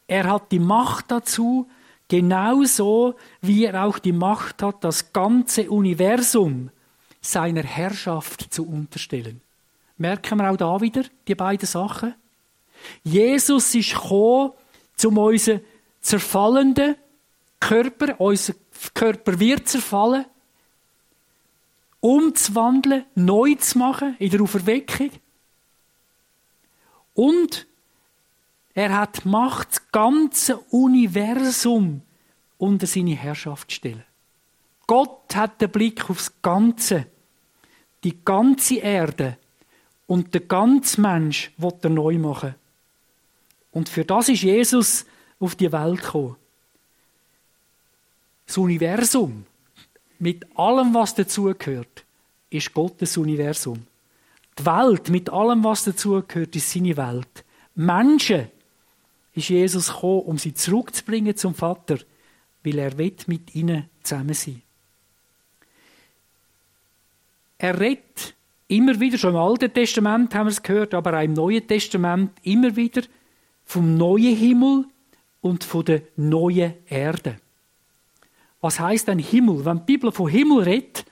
Er 0.07 0.29
hat 0.29 0.51
die 0.51 0.59
Macht 0.59 1.11
dazu, 1.11 1.67
genauso 2.07 3.15
wie 3.41 3.65
er 3.65 3.85
auch 3.85 3.99
die 3.99 4.11
Macht 4.11 4.61
hat, 4.61 4.83
das 4.83 5.13
ganze 5.13 5.69
Universum 5.69 6.69
seiner 7.21 7.63
Herrschaft 7.63 8.53
zu 8.53 8.67
unterstellen. 8.67 9.41
Merken 9.97 10.37
wir 10.37 10.51
auch 10.51 10.57
da 10.57 10.81
wieder 10.81 11.03
die 11.27 11.35
beiden 11.35 11.67
Sachen? 11.67 12.13
Jesus 13.03 13.73
ist 13.73 13.93
gekommen, 13.93 14.51
um 15.03 15.17
unseren 15.17 15.61
zerfallenden 16.01 16.95
Körper, 17.59 18.19
unser 18.19 18.53
Körper 18.93 19.39
wird 19.39 19.67
zerfallen, 19.67 20.25
umzuwandeln, 21.99 23.05
neu 23.15 23.55
zu 23.55 23.77
machen 23.77 24.15
in 24.19 24.29
der 24.29 24.41
Auferweckung. 24.41 25.11
Und 27.13 27.65
er 28.73 28.97
hat 28.97 29.25
Macht, 29.25 29.69
das 29.71 29.91
ganze 29.91 30.57
Universum 30.69 32.01
unter 32.57 32.85
seine 32.85 33.15
Herrschaft 33.15 33.71
zu 33.71 33.75
stellen. 33.75 34.03
Gott 34.85 35.35
hat 35.35 35.61
den 35.61 35.71
Blick 35.71 36.09
aufs 36.09 36.31
Ganze, 36.41 37.07
die 38.03 38.23
ganze 38.23 38.75
Erde 38.75 39.37
und 40.07 40.33
der 40.33 40.41
ganze 40.41 41.01
Mensch 41.01 41.51
wird 41.57 41.83
er 41.83 41.89
neu 41.89 42.17
machen. 42.17 42.55
Und 43.71 43.89
für 43.89 44.05
das 44.05 44.29
ist 44.29 44.43
Jesus 44.43 45.05
auf 45.39 45.55
die 45.55 45.71
Welt 45.71 46.01
gekommen. 46.01 46.35
Das 48.45 48.57
Universum, 48.57 49.45
mit 50.19 50.45
allem, 50.57 50.93
was 50.93 51.15
dazugehört, 51.15 52.05
ist 52.49 52.73
Gottes 52.73 53.17
Universum. 53.17 53.85
Die 54.57 54.65
Welt, 54.65 55.09
mit 55.09 55.29
allem, 55.29 55.63
was 55.63 55.83
dazugehört, 55.83 56.55
ist 56.55 56.71
seine 56.71 56.95
Welt. 56.95 57.43
Menschen 57.75 58.47
ist 59.33 59.49
Jesus 59.49 59.87
gekommen, 59.87 60.21
um 60.21 60.37
sie 60.37 60.53
zurückzubringen 60.53 61.35
zum 61.35 61.53
Vater, 61.53 61.97
weil 62.63 62.79
er 62.79 62.95
mit 62.95 63.53
ihnen 63.53 63.89
zusammen 64.01 64.33
sein. 64.33 64.61
Er 67.57 67.79
redet 67.79 68.33
immer 68.67 68.99
wieder, 68.99 69.17
schon 69.17 69.31
im 69.31 69.39
Alten 69.39 69.73
Testament 69.73 70.33
haben 70.33 70.47
wir 70.47 70.51
es 70.51 70.63
gehört, 70.63 70.93
aber 70.93 71.17
auch 71.17 71.23
im 71.23 71.33
Neuen 71.33 71.67
Testament 71.67 72.31
immer 72.43 72.75
wieder 72.75 73.01
vom 73.65 73.97
neuen 73.97 74.35
Himmel 74.35 74.85
und 75.41 75.63
von 75.63 75.85
der 75.85 76.01
neuen 76.15 76.73
Erde. 76.87 77.39
Was 78.65 78.79
heißt 78.79 79.09
ein 79.09 79.19
Himmel? 79.19 79.63
Wenn 79.63 79.77
die 79.77 79.83
Bibel 79.83 80.11
von 80.11 80.27
Himmel 80.27 80.63
redet, 80.63 81.05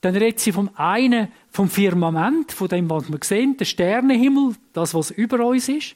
dann 0.00 0.16
redet 0.16 0.40
sie 0.40 0.50
vom 0.50 0.68
einen, 0.74 1.28
vom 1.52 1.70
Firmament, 1.70 2.50
von 2.50 2.66
dem, 2.66 2.90
was 2.90 3.08
wir 3.08 3.20
sehen, 3.22 3.56
der 3.56 3.64
Sternenhimmel, 3.64 4.56
das, 4.72 4.92
was 4.92 5.12
über 5.12 5.46
uns 5.46 5.68
ist. 5.68 5.94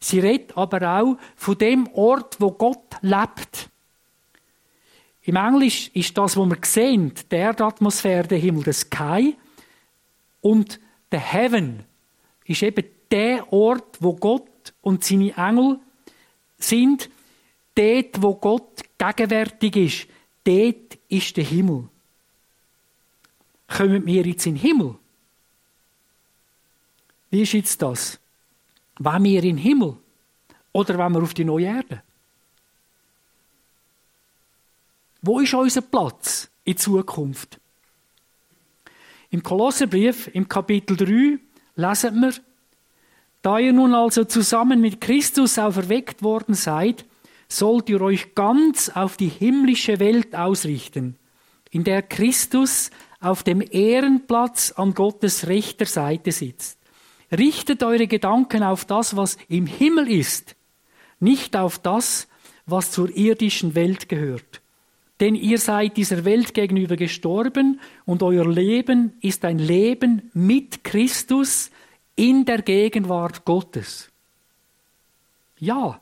Sie 0.00 0.18
redet 0.18 0.58
aber 0.58 0.98
auch 0.98 1.18
von 1.36 1.56
dem 1.56 1.86
Ort, 1.94 2.40
wo 2.40 2.50
Gott 2.50 2.96
lebt. 3.02 3.70
Im 5.22 5.36
Englisch 5.36 5.88
ist 5.94 6.18
das, 6.18 6.36
was 6.36 6.48
wir 6.48 6.58
sehen, 6.64 7.12
die 7.30 7.36
Erdatmosphäre, 7.36 8.26
der 8.26 8.38
Himmel, 8.38 8.64
der 8.64 8.72
Sky. 8.72 9.36
Und 10.40 10.80
der 11.12 11.20
Heaven 11.20 11.84
ist 12.46 12.64
eben 12.64 12.86
der 13.08 13.52
Ort, 13.52 13.98
wo 14.00 14.14
Gott 14.14 14.74
und 14.80 15.04
seine 15.04 15.32
Engel 15.36 15.78
sind. 16.58 17.08
Dort, 17.74 18.22
wo 18.22 18.34
Gott 18.34 18.82
gegenwärtig 18.98 19.76
ist, 19.76 20.06
dort 20.44 20.98
ist 21.08 21.36
der 21.36 21.44
Himmel. 21.44 21.88
Kommen 23.68 24.04
wir 24.04 24.26
jetzt 24.26 24.46
in 24.46 24.54
den 24.54 24.60
Himmel? 24.60 24.96
Wie 27.30 27.42
ist 27.42 27.54
jetzt 27.54 27.80
das? 27.80 28.20
Wollen 28.98 29.24
wir 29.24 29.42
in 29.42 29.56
den 29.56 29.58
Himmel? 29.58 29.96
Oder 30.72 30.98
wollen 30.98 31.14
wir 31.14 31.22
auf 31.22 31.34
die 31.34 31.44
neue 31.44 31.66
Erde? 31.66 32.02
Wo 35.22 35.40
ist 35.40 35.54
unser 35.54 35.80
Platz 35.80 36.50
in 36.64 36.76
Zukunft? 36.76 37.58
Im 39.30 39.42
Kolosserbrief, 39.42 40.28
im 40.34 40.46
Kapitel 40.46 40.96
3, 40.96 41.38
lesen 41.76 42.20
wir, 42.20 42.34
da 43.40 43.58
ihr 43.58 43.72
nun 43.72 43.94
also 43.94 44.24
zusammen 44.24 44.80
mit 44.80 45.00
Christus 45.00 45.58
auferweckt 45.58 46.22
worden 46.22 46.54
seid, 46.54 47.06
sollt 47.58 47.88
ihr 47.88 48.00
euch 48.00 48.34
ganz 48.34 48.88
auf 48.88 49.16
die 49.16 49.28
himmlische 49.28 50.00
Welt 50.00 50.34
ausrichten, 50.34 51.16
in 51.70 51.84
der 51.84 52.02
Christus 52.02 52.90
auf 53.20 53.42
dem 53.42 53.62
Ehrenplatz 53.70 54.72
an 54.72 54.94
Gottes 54.94 55.46
rechter 55.46 55.86
Seite 55.86 56.32
sitzt. 56.32 56.78
Richtet 57.30 57.82
eure 57.82 58.06
Gedanken 58.06 58.62
auf 58.62 58.84
das, 58.84 59.16
was 59.16 59.38
im 59.48 59.66
Himmel 59.66 60.10
ist, 60.10 60.56
nicht 61.20 61.56
auf 61.56 61.78
das, 61.78 62.28
was 62.66 62.90
zur 62.90 63.16
irdischen 63.16 63.74
Welt 63.74 64.08
gehört. 64.08 64.60
Denn 65.20 65.34
ihr 65.34 65.58
seid 65.58 65.96
dieser 65.96 66.24
Welt 66.24 66.52
gegenüber 66.52 66.96
gestorben 66.96 67.80
und 68.04 68.22
euer 68.22 68.46
Leben 68.46 69.12
ist 69.20 69.44
ein 69.44 69.58
Leben 69.58 70.30
mit 70.34 70.84
Christus 70.84 71.70
in 72.16 72.44
der 72.44 72.60
Gegenwart 72.60 73.44
Gottes. 73.44 74.10
Ja, 75.58 76.01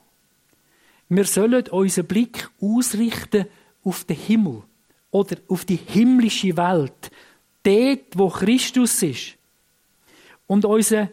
wir 1.11 1.25
sollen 1.25 1.67
unseren 1.69 2.07
Blick 2.07 2.49
ausrichten 2.61 3.47
auf 3.85 4.05
den 4.05 4.17
Himmel 4.17 4.63
oder 5.11 5.37
auf 5.49 5.65
die 5.65 5.77
himmlische 5.77 6.57
Welt, 6.57 7.11
dort, 7.63 8.17
wo 8.17 8.29
Christus 8.29 9.03
ist. 9.03 9.37
Und 10.47 10.65
unser 10.65 11.11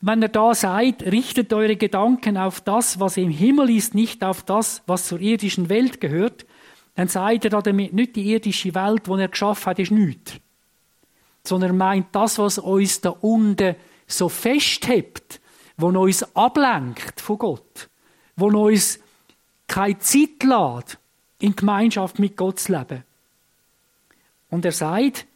wenn 0.00 0.22
er 0.22 0.28
da 0.28 0.54
sagt, 0.54 1.02
richtet 1.02 1.52
eure 1.52 1.76
Gedanken 1.76 2.36
auf 2.36 2.60
das, 2.60 3.00
was 3.00 3.16
im 3.16 3.30
Himmel 3.30 3.70
ist, 3.70 3.94
nicht 3.94 4.22
auf 4.22 4.44
das, 4.44 4.82
was 4.86 5.08
zur 5.08 5.20
irdischen 5.20 5.68
Welt 5.68 6.00
gehört, 6.00 6.46
dann 6.94 7.08
sagt 7.08 7.44
er 7.44 7.62
damit 7.62 7.92
nicht 7.92 8.16
die 8.16 8.30
irdische 8.30 8.74
Welt, 8.74 9.06
die 9.06 9.20
er 9.20 9.28
geschaffen 9.28 9.66
hat, 9.66 9.78
ist 9.78 9.90
nichts. 9.90 10.34
Sondern 11.42 11.70
er 11.70 11.76
meint 11.76 12.06
das, 12.12 12.38
was 12.38 12.58
uns 12.58 13.00
da 13.00 13.10
unten 13.10 13.74
so 14.06 14.28
festhebt, 14.28 15.40
wo 15.76 15.88
uns 15.88 16.24
ablenkt 16.36 17.20
von 17.20 17.38
Gott, 17.38 17.88
wo 18.38 18.46
uns 18.46 18.98
keine 19.66 19.98
Zeit 19.98 20.42
lässt, 20.42 20.98
in 21.40 21.54
Gemeinschaft 21.54 22.18
mit 22.18 22.36
Gott 22.36 22.60
zu 22.60 22.72
leben. 22.72 23.04
Und 24.50 24.64
er 24.64 24.72
sagt, 24.72 25.26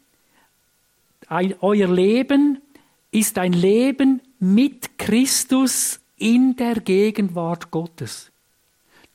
euer 1.28 1.88
Leben 1.88 2.60
ist 3.10 3.38
ein 3.38 3.52
Leben 3.52 4.20
mit 4.38 4.98
Christus 4.98 6.00
in 6.16 6.56
der 6.56 6.80
Gegenwart 6.80 7.70
Gottes. 7.70 8.30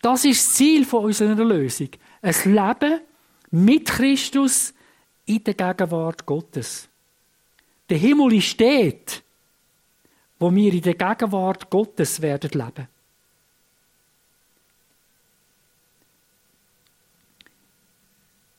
Das 0.02 0.26
ist 0.26 0.46
das 0.46 0.56
Ziel 0.56 0.86
von 0.86 1.06
unserer 1.06 1.44
Lösung. 1.44 1.90
Ein 2.22 2.36
Leben 2.46 3.02
mit 3.52 3.88
Christus 3.88 4.74
in 5.26 5.44
der 5.44 5.54
Gegenwart 5.54 6.26
Gottes. 6.26 6.88
Der 7.90 7.98
Himmel 7.98 8.34
ist 8.34 8.60
dort, 8.60 9.24
wo 10.40 10.54
wir 10.54 10.74
in 10.74 10.82
der 10.82 10.94
Gegenwart 10.94 11.70
Gottes 11.70 12.22
werden 12.22 12.52
leben. 12.52 12.88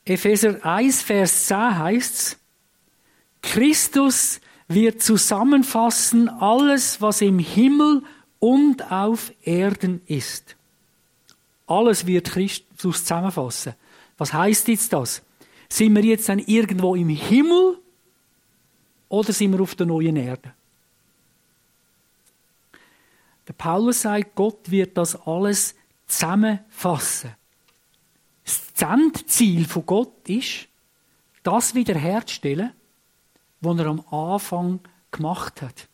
Epheser 0.09 0.64
1, 0.64 1.03
Vers 1.03 1.47
10 1.47 1.79
heißt 1.79 2.14
es, 2.14 2.38
Christus 3.42 4.40
wird 4.66 5.03
zusammenfassen 5.03 6.29
alles, 6.29 7.01
was 7.01 7.21
im 7.21 7.38
Himmel 7.38 8.03
und 8.38 8.90
auf 8.90 9.33
Erden 9.42 10.03
ist. 10.07 10.57
Alles 11.66 12.07
wird 12.07 12.31
Christus 12.31 13.05
zusammenfassen. 13.05 13.75
Was 14.16 14.33
heißt 14.33 14.68
jetzt 14.68 14.92
das? 14.92 15.23
Sind 15.68 15.94
wir 15.94 16.05
jetzt 16.05 16.29
dann 16.29 16.38
irgendwo 16.38 16.94
im 16.94 17.11
Himmel 17.11 17.79
oder 19.09 19.33
sind 19.33 19.53
wir 19.53 19.61
auf 19.61 19.75
der 19.75 19.87
neuen 19.87 20.16
Erde? 20.16 20.53
Der 23.47 23.53
Paulus 23.53 24.03
sagt, 24.03 24.35
Gott 24.35 24.71
wird 24.71 24.97
das 24.97 25.14
alles 25.27 25.75
zusammenfassen. 26.07 27.35
Das 28.49 28.73
Zendziel 28.73 29.67
von 29.67 29.85
Gott 29.85 30.27
ist, 30.27 30.69
das 31.43 31.75
wiederherzustellen, 31.75 32.73
was 33.61 33.79
er 33.79 33.87
am 33.87 34.03
Anfang 34.11 34.81
gemacht 35.11 35.61
hat. 35.61 35.87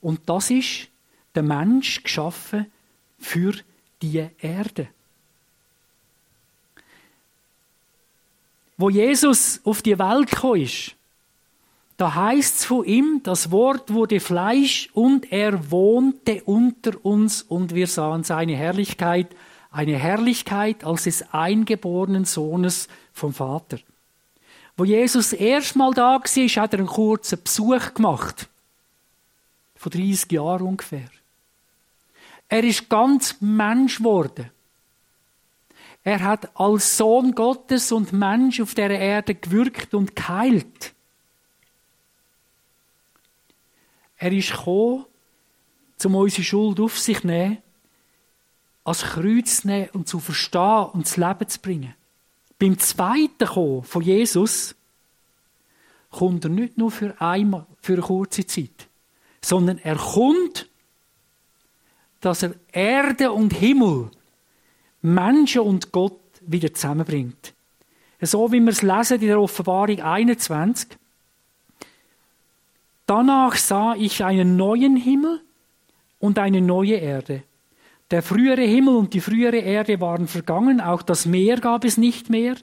Und 0.00 0.20
das 0.26 0.50
ist 0.50 0.86
der 1.34 1.42
Mensch 1.42 2.04
geschaffen 2.04 2.70
für 3.18 3.54
die 4.02 4.24
Erde. 4.38 4.86
Wo 8.76 8.88
Jesus 8.88 9.60
auf 9.64 9.82
die 9.82 9.98
Welt 9.98 10.30
gekommen 10.30 10.62
ist, 10.62 10.94
da 11.96 12.14
heißt 12.14 12.60
es 12.60 12.64
von 12.66 12.84
ihm, 12.84 13.20
das 13.24 13.50
Wort 13.50 13.92
wurde 13.92 14.20
Fleisch 14.20 14.90
und 14.92 15.32
er 15.32 15.72
wohnte 15.72 16.44
unter 16.44 17.04
uns 17.04 17.42
und 17.42 17.74
wir 17.74 17.88
sahen 17.88 18.22
seine 18.22 18.54
Herrlichkeit, 18.54 19.34
eine 19.70 19.96
Herrlichkeit 19.96 20.84
als 20.84 21.04
des 21.04 21.32
eingeborenen 21.32 22.24
Sohnes 22.24 22.88
vom 23.12 23.32
Vater. 23.32 23.78
Wo 24.76 24.84
Jesus 24.84 25.32
erstmal 25.32 25.92
da 25.92 26.18
war, 26.18 26.62
hat 26.62 26.72
er 26.72 26.78
einen 26.78 26.88
kurzen 26.88 27.42
Besuch 27.42 27.94
gemacht. 27.94 28.48
Von 29.76 29.92
30 29.92 30.32
Jahren 30.32 30.66
ungefähr. 30.66 31.08
Er 32.48 32.64
ist 32.64 32.88
ganz 32.88 33.36
Mensch 33.40 33.98
geworden. 33.98 34.50
Er 36.02 36.22
hat 36.22 36.50
als 36.58 36.96
Sohn 36.96 37.34
Gottes 37.34 37.92
und 37.92 38.12
Mensch 38.12 38.60
auf 38.60 38.74
der 38.74 38.90
Erde 38.90 39.34
gewirkt 39.34 39.94
und 39.94 40.16
geheilt. 40.16 40.94
Er 44.16 44.32
ist 44.32 44.50
gekommen, 44.50 45.04
um 46.04 46.14
unsere 46.14 46.42
Schuld 46.42 46.80
auf 46.80 46.98
sich 46.98 47.20
zu 47.20 47.26
nehmen, 47.26 47.58
als 48.84 49.02
Kreuz 49.02 49.62
zu 49.62 49.68
nehmen 49.68 49.90
und 49.92 50.08
zu 50.08 50.20
verstehen 50.20 50.86
und 50.92 51.06
das 51.06 51.16
Leben 51.16 51.48
zu 51.48 51.60
bringen. 51.60 51.94
Beim 52.58 52.78
zweiten 52.78 53.46
Kommen 53.46 53.84
von 53.84 54.02
Jesus 54.02 54.74
kommt 56.10 56.44
er 56.44 56.50
nicht 56.50 56.76
nur 56.76 56.90
für 56.90 57.18
einmal, 57.20 57.66
für 57.80 57.94
eine 57.94 58.02
kurze 58.02 58.46
Zeit, 58.46 58.88
sondern 59.42 59.78
er 59.78 59.96
kommt, 59.96 60.68
dass 62.20 62.42
er 62.42 62.54
Erde 62.72 63.32
und 63.32 63.54
Himmel, 63.54 64.10
Menschen 65.02 65.62
und 65.62 65.92
Gott 65.92 66.20
wieder 66.42 66.74
zusammenbringt. 66.74 67.54
So 68.20 68.52
wie 68.52 68.60
wir 68.60 68.72
es 68.72 68.82
lesen 68.82 69.20
in 69.20 69.28
der 69.28 69.40
Offenbarung 69.40 70.00
21. 70.00 70.90
Danach 73.06 73.56
sah 73.56 73.94
ich 73.94 74.22
einen 74.22 74.56
neuen 74.56 74.96
Himmel 74.96 75.40
und 76.18 76.38
eine 76.38 76.60
neue 76.60 76.96
Erde. 76.96 77.42
Der 78.10 78.22
frühere 78.22 78.62
Himmel 78.62 78.96
und 78.96 79.14
die 79.14 79.20
frühere 79.20 79.58
Erde 79.58 80.00
waren 80.00 80.26
vergangen, 80.26 80.80
auch 80.80 81.02
das 81.02 81.26
Meer 81.26 81.58
gab 81.58 81.84
es 81.84 81.96
nicht 81.96 82.28
mehr. 82.28 82.56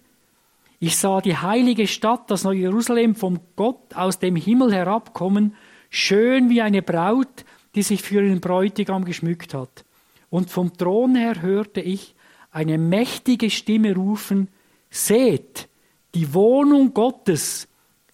Ich 0.79 0.97
sah 0.97 1.21
die 1.21 1.37
heilige 1.37 1.87
Stadt, 1.87 2.29
das 2.29 2.43
neue 2.43 2.59
Jerusalem, 2.59 3.15
vom 3.15 3.39
Gott 3.55 3.93
aus 3.95 4.19
dem 4.19 4.35
Himmel 4.35 4.73
herabkommen, 4.73 5.55
schön 5.89 6.49
wie 6.49 6.61
eine 6.61 6.81
Braut, 6.81 7.45
die 7.75 7.81
sich 7.81 8.01
für 8.01 8.23
ihren 8.23 8.41
Bräutigam 8.41 9.05
geschmückt 9.05 9.53
hat. 9.53 9.85
Und 10.29 10.49
vom 10.49 10.75
Thron 10.77 11.15
her 11.15 11.41
hörte 11.41 11.79
ich 11.81 12.13
eine 12.51 12.77
mächtige 12.77 13.49
Stimme 13.49 13.95
rufen, 13.95 14.49
Seht, 14.89 15.67
die 16.15 16.33
Wohnung 16.33 16.93
Gottes 16.93 17.67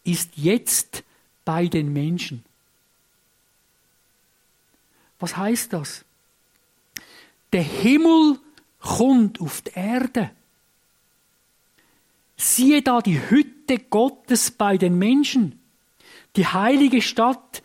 ist 0.04 0.32
jetzt 0.36 1.04
bei 1.46 1.68
den 1.68 1.94
Menschen. 1.94 2.44
Was 5.20 5.38
heißt 5.38 5.74
das? 5.74 6.04
Der 7.54 7.64
Himmel 7.64 8.40
kommt 8.80 9.40
auf 9.40 9.62
die 9.62 9.72
Erde. 9.76 10.32
Siehe 12.36 12.82
da 12.82 13.00
die 13.00 13.30
Hütte 13.30 13.78
Gottes 13.78 14.52
bei 14.52 14.78
den 14.78 14.98
Menschen. 14.98 15.60
Die 16.36 16.48
heilige 16.48 17.02
Stadt 17.02 17.64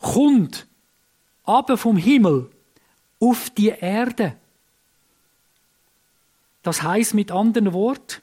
kommt 0.00 0.66
aber 1.44 1.76
vom 1.76 1.96
Himmel 1.96 2.50
auf 3.20 3.50
die 3.50 3.68
Erde. 3.68 4.34
Das 6.62 6.82
heißt 6.82 7.14
mit 7.14 7.30
anderen 7.30 7.72
Worten, 7.72 8.22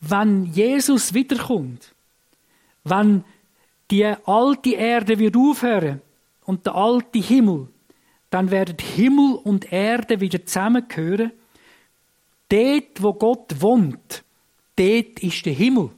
wenn 0.00 0.44
Jesus 0.52 1.14
wiederkommt, 1.14 1.94
wenn 2.84 3.24
die 3.90 4.04
alte 4.04 4.74
Erde 4.74 5.18
wird 5.18 5.36
aufhören 5.36 6.02
und 6.44 6.66
der 6.66 6.74
alte 6.74 7.20
Himmel, 7.20 7.68
dann 8.34 8.50
werden 8.50 8.78
Himmel 8.78 9.36
und 9.36 9.72
Erde 9.72 10.18
wieder 10.18 10.44
zusammengehören. 10.44 11.30
Dort, 12.48 13.00
wo 13.00 13.12
Gott 13.12 13.60
wohnt, 13.60 14.24
dort 14.74 15.20
ist 15.20 15.46
der 15.46 15.52
Himmel. 15.52 15.90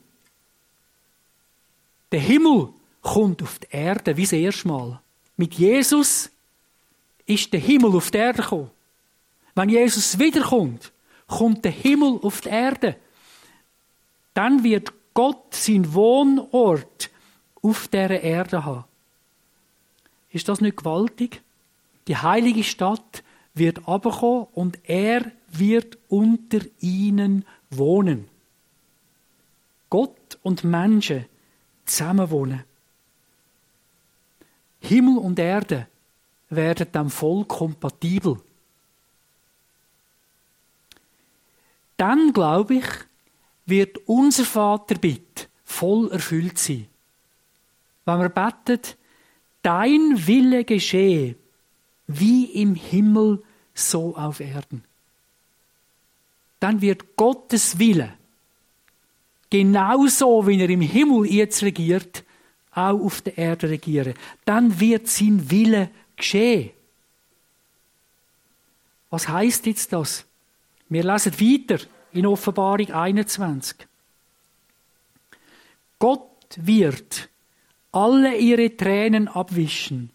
Der 2.12 2.20
Himmel 2.20 2.75
kommt 3.01 3.42
auf 3.42 3.59
die 3.61 3.68
Erde 3.70 4.18
wie 4.18 4.25
das 4.25 4.35
erste 4.35 4.68
Mal. 4.68 5.01
Mit 5.38 5.55
Jesus 5.55 6.31
ist 7.25 7.55
der 7.55 7.61
Himmel 7.61 7.96
auf 7.96 8.11
die 8.11 8.18
Erde 8.18 8.42
gekommen. 8.42 8.70
Wenn 9.55 9.70
Jesus 9.70 10.18
wiederkommt, 10.18 10.92
kommt 11.27 11.64
der 11.64 11.72
Himmel 11.72 12.20
auf 12.22 12.42
die 12.42 12.51
Erde. 12.51 12.96
Dann 14.35 14.62
wird 14.62 14.92
Gott 15.14 15.55
sein 15.55 15.94
Wohnort 15.94 17.09
auf 17.62 17.88
der 17.88 18.22
Erde 18.22 18.62
haben. 18.62 18.85
Ist 20.29 20.51
das 20.51 20.61
nicht 20.61 20.77
gewaltig? 20.77 21.40
Die 22.08 22.16
heilige 22.16 22.62
Stadt 22.62 23.22
wird 23.54 23.88
abkommen 23.88 24.46
und 24.52 24.78
er 24.84 25.32
wird 25.48 25.98
unter 26.08 26.60
ihnen 26.80 27.44
wohnen. 27.70 28.28
Gott 29.90 30.38
und 30.42 30.64
Menschen 30.64 31.26
zusammenwohnen. 31.84 32.64
Himmel 34.80 35.18
und 35.18 35.38
Erde 35.38 35.88
werden 36.48 36.88
dann 36.92 37.10
voll 37.10 37.44
kompatibel. 37.44 38.40
Dann, 41.96 42.32
glaube 42.32 42.74
ich, 42.74 42.86
wird 43.64 43.98
unser 44.06 44.44
Vaterbitt 44.44 45.48
voll 45.64 46.10
erfüllt 46.12 46.58
sein. 46.58 46.86
Wenn 48.04 48.20
wir 48.20 48.28
beten, 48.28 48.80
dein 49.62 50.26
Wille 50.26 50.64
geschehe, 50.64 51.36
wie 52.06 52.46
im 52.46 52.74
Himmel, 52.74 53.42
so 53.74 54.16
auf 54.16 54.40
Erden. 54.40 54.84
Dann 56.60 56.80
wird 56.80 57.16
Gottes 57.16 57.78
Wille 57.78 58.14
genauso, 59.50 60.46
wie 60.46 60.60
er 60.60 60.70
im 60.70 60.80
Himmel 60.80 61.26
jetzt 61.26 61.62
regiert, 61.62 62.24
auch 62.72 63.00
auf 63.00 63.22
der 63.22 63.38
Erde 63.38 63.70
regieren. 63.70 64.14
Dann 64.44 64.78
wird 64.80 65.08
sein 65.08 65.50
Wille 65.50 65.90
geschehen. 66.16 66.70
Was 69.10 69.28
heißt 69.28 69.66
jetzt 69.66 69.92
das? 69.92 70.24
Wir 70.88 71.04
lesen 71.04 71.32
weiter 71.40 71.84
in 72.12 72.26
Offenbarung 72.26 72.90
21. 72.90 73.86
Gott 75.98 76.30
wird 76.56 77.28
alle 77.92 78.36
ihre 78.36 78.76
Tränen 78.76 79.28
abwischen. 79.28 80.10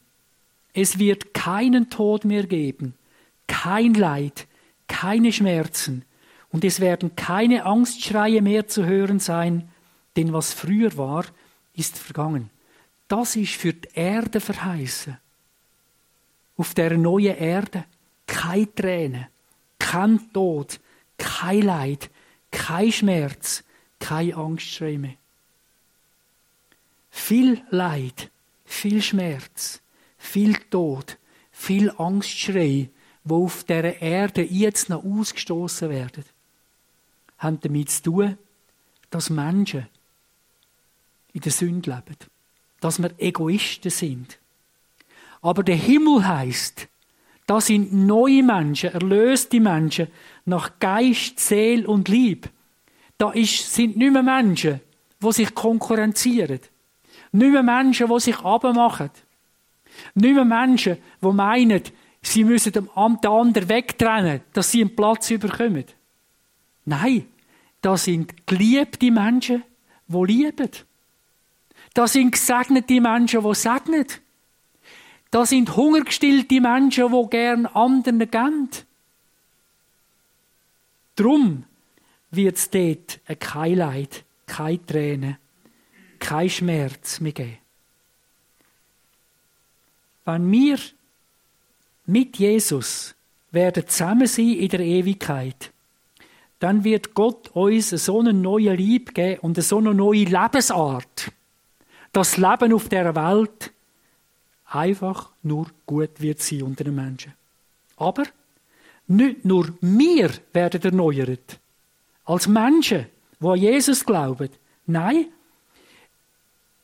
Es 0.74 1.00
wird 1.00 1.34
keinen 1.34 1.90
Tod 1.90 2.26
mehr 2.26 2.46
geben, 2.46 2.94
kein 3.48 3.94
Leid, 3.94 4.48
keine 4.88 5.32
Schmerzen, 5.34 6.06
und 6.50 6.66
es 6.66 6.80
werden 6.80 7.16
keine 7.16 7.66
Angstschreie 7.66 8.42
mehr 8.42 8.68
zu 8.68 8.86
hören 8.86 9.20
sein, 9.20 9.70
denn 10.16 10.34
was 10.34 10.54
früher 10.54 10.96
war, 10.98 11.26
ist 11.74 11.98
vergangen. 11.98 12.50
Das 13.08 13.36
ist 13.36 13.56
für 13.56 13.74
die 13.74 13.88
Erde 13.94 14.40
verheißen. 14.40 15.18
Auf 16.58 16.74
der 16.74 16.98
neuen 16.98 17.36
Erde 17.36 17.86
keine 18.28 18.74
Tränen, 18.74 19.28
kein 19.80 20.32
Tod, 20.32 20.80
kein 21.18 21.62
Leid, 21.64 22.10
kein 22.52 22.92
Schmerz, 22.92 23.64
keine 24.00 24.36
Angstschrei 24.36 24.98
mehr. 24.98 25.16
Viel 27.10 27.62
Leid, 27.70 28.30
viel 28.66 29.02
Schmerz, 29.02 29.81
viel 30.22 30.56
Tod, 30.70 31.18
viel 31.52 31.92
Angstschrei, 31.98 32.90
wo 33.24 33.46
auf 33.46 33.64
der 33.64 34.02
Erde 34.02 34.44
jetzt 34.44 34.90
noch 34.90 35.04
ausgestoßen 35.04 35.90
werden, 35.90 36.24
haben 37.40 37.60
damit 37.60 37.90
zu 37.90 38.04
tun, 38.04 38.38
dass 39.10 39.30
Menschen 39.30 39.88
in 41.34 41.42
der 41.42 41.52
Sünde 41.52 41.90
leben. 41.90 42.18
Dass 42.80 43.02
wir 43.02 43.12
Egoisten 43.18 43.92
sind. 43.92 44.40
Aber 45.42 45.64
der 45.64 45.76
Himmel 45.76 46.26
heißt, 46.26 46.88
da 47.48 47.60
sind 47.60 47.94
neue 47.94 48.44
Menschen, 48.44 48.94
erlöste 48.94 49.60
Menschen 49.60 50.08
nach 50.46 50.80
Geist, 50.80 51.40
Seel 51.40 51.86
und 51.86 52.08
Lieb. 52.08 52.50
Da 53.18 53.32
ist, 53.32 53.74
sind 53.74 53.98
nicht 53.98 54.14
mehr 54.14 54.24
Menschen, 54.24 54.82
die 55.22 55.32
sich 55.32 55.54
konkurrenzieren. 55.54 56.60
Nicht 57.32 57.52
mehr 57.52 57.64
Menschen, 57.64 58.08
die 58.08 58.20
sich 58.20 58.40
abmachen. 58.40 59.12
Nicht 60.16 60.36
mehr 60.36 60.46
Menschen, 60.46 60.98
die 61.22 61.28
meinen, 61.28 61.82
sie 62.22 62.44
müssen 62.44 62.72
den 62.72 62.90
anderen 62.96 63.70
wegtrennen, 63.70 64.42
dass 64.54 64.72
sie 64.72 64.82
einen 64.82 64.96
Platz 64.96 65.30
überkommen. 65.30 65.86
Nein, 66.86 67.28
das 67.82 68.06
sind 68.06 68.46
geliebte 68.48 69.12
Menschen, 69.12 69.64
die 70.08 70.24
lieben. 70.26 70.70
Das 71.94 72.14
sind 72.14 72.32
gesegnete 72.32 73.02
Menschen, 73.02 73.44
die 73.44 73.56
segnen. 73.56 74.06
Das 75.30 75.50
sind 75.50 75.76
hungergestillte 75.76 76.62
Menschen, 76.62 77.12
die 77.12 77.30
gern 77.30 77.66
anderen 77.66 78.20
geben. 78.20 78.70
Drum 81.16 81.64
wird 82.32 82.58
es 82.58 82.70
dort 82.70 83.20
kein 83.40 83.76
Leid, 83.76 84.24
keine 84.46 84.86
Tränen, 84.86 85.38
kein 86.20 86.50
Schmerz 86.50 87.20
mehr 87.20 87.32
geben. 87.32 87.61
Wenn 90.26 90.52
wir 90.52 90.78
mit 92.06 92.38
Jesus 92.38 93.16
werden 93.52 93.88
zusammen 93.88 94.28
sein 94.28 94.54
in 94.54 94.70
der 94.70 94.82
Ewigkeit, 94.82 95.72
dann 96.60 96.84
wird 96.84 97.14
Gott 97.14 97.50
uns 97.50 97.90
so 97.90 98.20
eine 98.20 98.34
neue 98.34 98.74
Liebe 98.76 99.12
geben 99.14 99.40
und 99.42 99.62
so 99.62 99.80
eine 99.80 99.94
neue 99.94 100.26
Lebensart 100.26 101.32
das 102.14 102.38
Leben 102.38 102.74
auf 102.74 102.90
der 102.90 103.16
Welt 103.16 103.72
einfach 104.66 105.32
nur 105.44 105.68
gut 105.86 106.20
wird 106.20 106.42
sein 106.42 106.64
unter 106.64 106.84
den 106.84 106.96
Menschen. 106.96 107.34
Aber 107.98 108.24
nicht 109.08 109.46
nur 109.46 109.74
wir 109.82 110.32
werden 110.54 110.82
erneuert. 110.82 111.60
Als 112.26 112.48
Menschen, 112.48 113.08
die 113.40 113.46
an 113.46 113.58
Jesus 113.58 114.06
glauben. 114.06 114.50
Nein, 114.86 115.28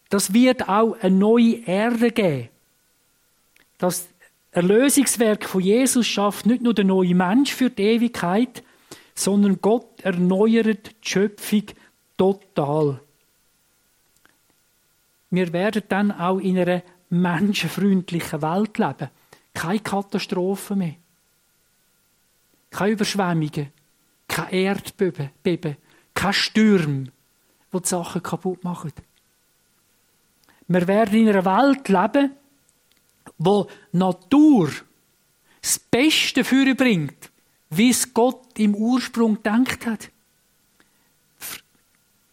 das 0.10 0.34
wird 0.34 0.68
auch 0.68 0.98
eine 1.02 1.16
neue 1.16 1.64
Erde 1.66 2.12
geben. 2.12 2.50
Das 3.78 4.08
Erlösungswerk 4.52 5.46
von 5.46 5.62
Jesus 5.62 6.08
schafft 6.08 6.46
nicht 6.46 6.64
nur 6.64 6.74
den 6.74 6.88
neuen 6.88 7.18
Mensch 7.18 7.54
für 7.54 7.70
die 7.70 7.84
Ewigkeit, 7.84 8.64
sondern 9.14 9.62
Gott 9.62 10.02
erneuert 10.02 10.88
die 11.04 11.10
Schöpfung 11.10 11.64
total. 12.18 13.00
Wir 15.30 15.54
werden 15.54 15.84
dann 15.90 16.12
auch 16.12 16.40
in 16.40 16.58
einer 16.58 16.82
menschenfreundlichen 17.10 18.42
Welt 18.42 18.78
leben. 18.78 19.10
Keine 19.54 19.80
Katastrophen 19.80 20.78
mehr. 20.78 20.96
Keine 22.70 22.92
Überschwemmungen. 22.92 23.72
Keine 24.28 24.52
Erdbeben. 24.52 25.30
Keine 26.14 26.34
Stürme, 26.34 27.12
die 27.74 27.80
die 27.80 27.88
Sachen 27.88 28.24
kaputt 28.24 28.64
machen. 28.64 28.94
Wir 30.68 30.88
werden 30.88 31.20
in 31.20 31.30
einer 31.30 31.46
Welt 31.46 31.88
leben, 31.88 32.32
wo 33.38 33.68
Natur 33.92 34.72
das 35.62 35.80
Beste 35.80 36.44
für 36.44 36.74
bringt, 36.76 37.32
wie 37.70 37.90
es 37.90 38.14
Gott 38.14 38.58
im 38.58 38.76
Ursprung 38.76 39.36
gedacht 39.36 39.86
hat. 39.86 40.10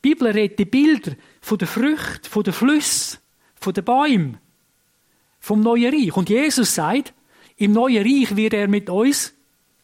Die 0.04 0.10
Bibel 0.10 0.28
redet 0.28 0.58
die 0.58 0.64
Bilder 0.66 1.12
von 1.40 1.58
den 1.58 1.68
Früchten, 1.68 2.28
von 2.28 2.42
den 2.42 2.52
Flüssen, 2.52 3.18
von 3.56 3.72
den 3.72 3.84
Bäumen, 3.84 4.38
vom 5.40 5.60
neuen 5.60 5.92
Reich. 5.92 6.16
Und 6.16 6.28
Jesus 6.28 6.74
sagt, 6.74 7.14
im 7.56 7.72
neuen 7.72 8.02
Reich 8.02 8.36
wird 8.36 8.54
er 8.54 8.68
mit 8.68 8.90
uns 8.90 9.32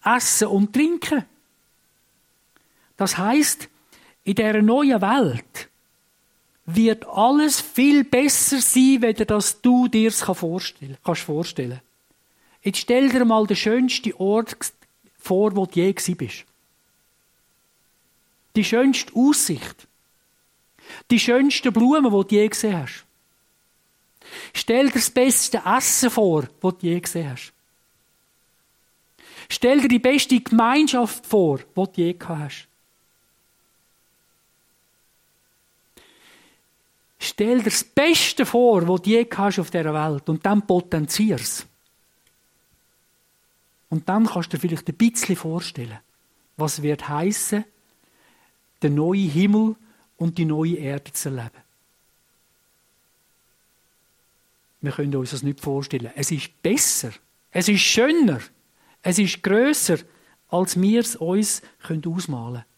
essen 0.05 0.49
und 0.49 0.73
trinken. 0.73 1.25
Das 2.97 3.17
heißt, 3.17 3.69
in 4.25 4.35
der 4.35 4.63
neuen 4.63 5.01
Welt 5.01 5.50
wird 6.75 7.07
alles 7.07 7.61
viel 7.61 8.05
besser 8.05 8.61
sein, 8.61 8.99
wenn 9.01 9.15
das 9.15 9.61
du 9.61 9.89
dir 9.89 10.13
vorstellen 10.13 10.97
kannst 11.05 11.29
Jetzt 12.63 12.79
stell 12.79 13.09
dir 13.09 13.25
mal 13.25 13.47
den 13.47 13.57
schönsten 13.57 14.13
Ort 14.15 14.57
vor, 15.19 15.57
wo 15.57 15.67
du 15.67 15.81
je 15.81 15.93
bist. 15.93 16.45
Die 18.57 18.65
schönste 18.65 19.15
Aussicht 19.15 19.87
Die 21.11 21.21
schönsten 21.21 21.73
Blumen, 21.73 22.05
die 22.05 22.29
du 22.29 22.35
je 22.35 22.49
gesehen 22.49 22.83
hast. 22.83 23.05
Stell 24.53 24.87
dir 24.87 24.95
das 24.95 25.11
beste 25.11 25.63
Essen 25.65 26.11
vor, 26.11 26.43
das 26.61 26.79
du 26.79 26.87
je 26.87 27.01
gesehen 27.01 27.31
hast. 27.31 27.53
Stell 29.49 29.81
dir 29.81 29.89
die 29.89 29.99
beste 29.99 30.41
Gemeinschaft 30.41 31.27
vor, 31.27 31.59
die 31.59 31.65
du 31.75 31.91
je 31.95 32.13
gehabt 32.13 32.41
hast. 32.41 32.70
Stell 37.23 37.59
dir 37.59 37.65
das 37.65 37.85
Beste 37.85 38.47
vor, 38.47 38.89
was 38.89 39.03
du 39.03 39.11
je 39.11 39.29
hast 39.37 39.59
auf 39.59 39.71
dieser 39.71 39.93
Welt 39.93 40.27
und 40.31 40.45
dann 40.45 40.67
potenzier 40.67 41.37
es. 41.37 41.67
Und 43.91 44.09
dann 44.09 44.27
kannst 44.27 44.53
du 44.53 44.57
dir 44.57 44.61
vielleicht 44.61 44.89
ein 44.89 44.95
bisschen 44.95 45.37
vorstellen, 45.37 45.99
was 46.57 46.81
wird 46.81 47.07
heißen, 47.09 47.65
den 48.83 48.95
neuen 48.95 49.29
Himmel 49.29 49.77
und 50.17 50.39
die 50.39 50.47
neue 50.47 50.77
Erde 50.77 51.13
zu 51.13 51.29
erleben. 51.29 51.61
Wir 54.81 54.93
können 54.93 55.15
uns 55.15 55.33
das 55.33 55.43
nicht 55.43 55.61
vorstellen. 55.61 56.11
Es 56.17 56.31
ist 56.31 56.63
besser, 56.63 57.11
es 57.51 57.69
ist 57.69 57.81
schöner, 57.81 58.41
es 59.03 59.19
ist 59.19 59.43
grösser, 59.43 59.99
als 60.49 60.81
wir 60.81 61.01
es 61.01 61.17
uns 61.17 61.61
ausmalen 61.87 62.63
können. 62.63 62.70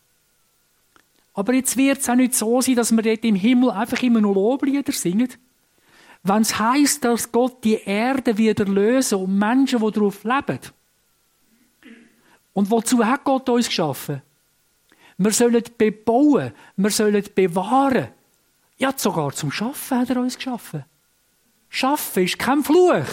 Aber 1.35 1.55
jetzt 1.55 1.77
wird 1.77 1.99
es 1.99 2.09
auch 2.09 2.15
nicht 2.15 2.35
so 2.35 2.61
sein, 2.61 2.77
dass 2.77 2.93
wir 2.93 3.03
dort 3.03 3.25
im 3.25 3.35
Himmel 3.35 3.71
einfach 3.71 4.03
immer 4.03 4.21
nur 4.21 4.35
Loblieder 4.35 4.93
singen. 4.93 5.29
Wenn 6.23 6.43
es 6.43 6.59
heisst, 6.59 7.05
dass 7.05 7.33
Gott 7.33 7.65
die 7.65 7.81
Erde 7.83 8.37
wieder 8.37 8.65
lösen 8.65 9.19
und 9.19 9.39
Menschen, 9.39 9.81
die 9.81 9.91
darauf 9.91 10.23
leben. 10.25 10.61
Und 12.53 12.71
wozu 12.71 13.05
hat 13.05 13.25
Gott 13.25 13.49
uns 13.49 13.67
geschaffen? 13.67 14.23
Wir 15.19 15.33
sollen 15.33 15.65
bebauen, 15.79 16.53
wir 16.77 16.91
sollen 16.91 17.25
bewahren. 17.35 18.09
Ja, 18.77 18.93
sogar 18.97 19.33
zum 19.33 19.51
Schaffen 19.51 19.99
hat 19.99 20.11
er 20.11 20.19
uns 20.19 20.37
geschaffen. 20.37 20.85
Schaffen 21.69 22.25
ist 22.25 22.39
kein 22.39 22.63
Fluch. 22.63 23.07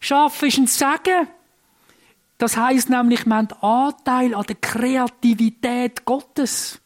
Schaffen 0.00 0.48
ist 0.48 0.58
ein 0.58 0.66
Segen. 0.66 1.28
Das 2.38 2.56
heißt 2.56 2.90
nämlich, 2.90 3.24
wir 3.24 3.36
haben 3.36 3.52
Anteil 3.60 4.34
an 4.34 4.44
der 4.44 4.56
Kreativität 4.56 6.04
Gottes. 6.04 6.81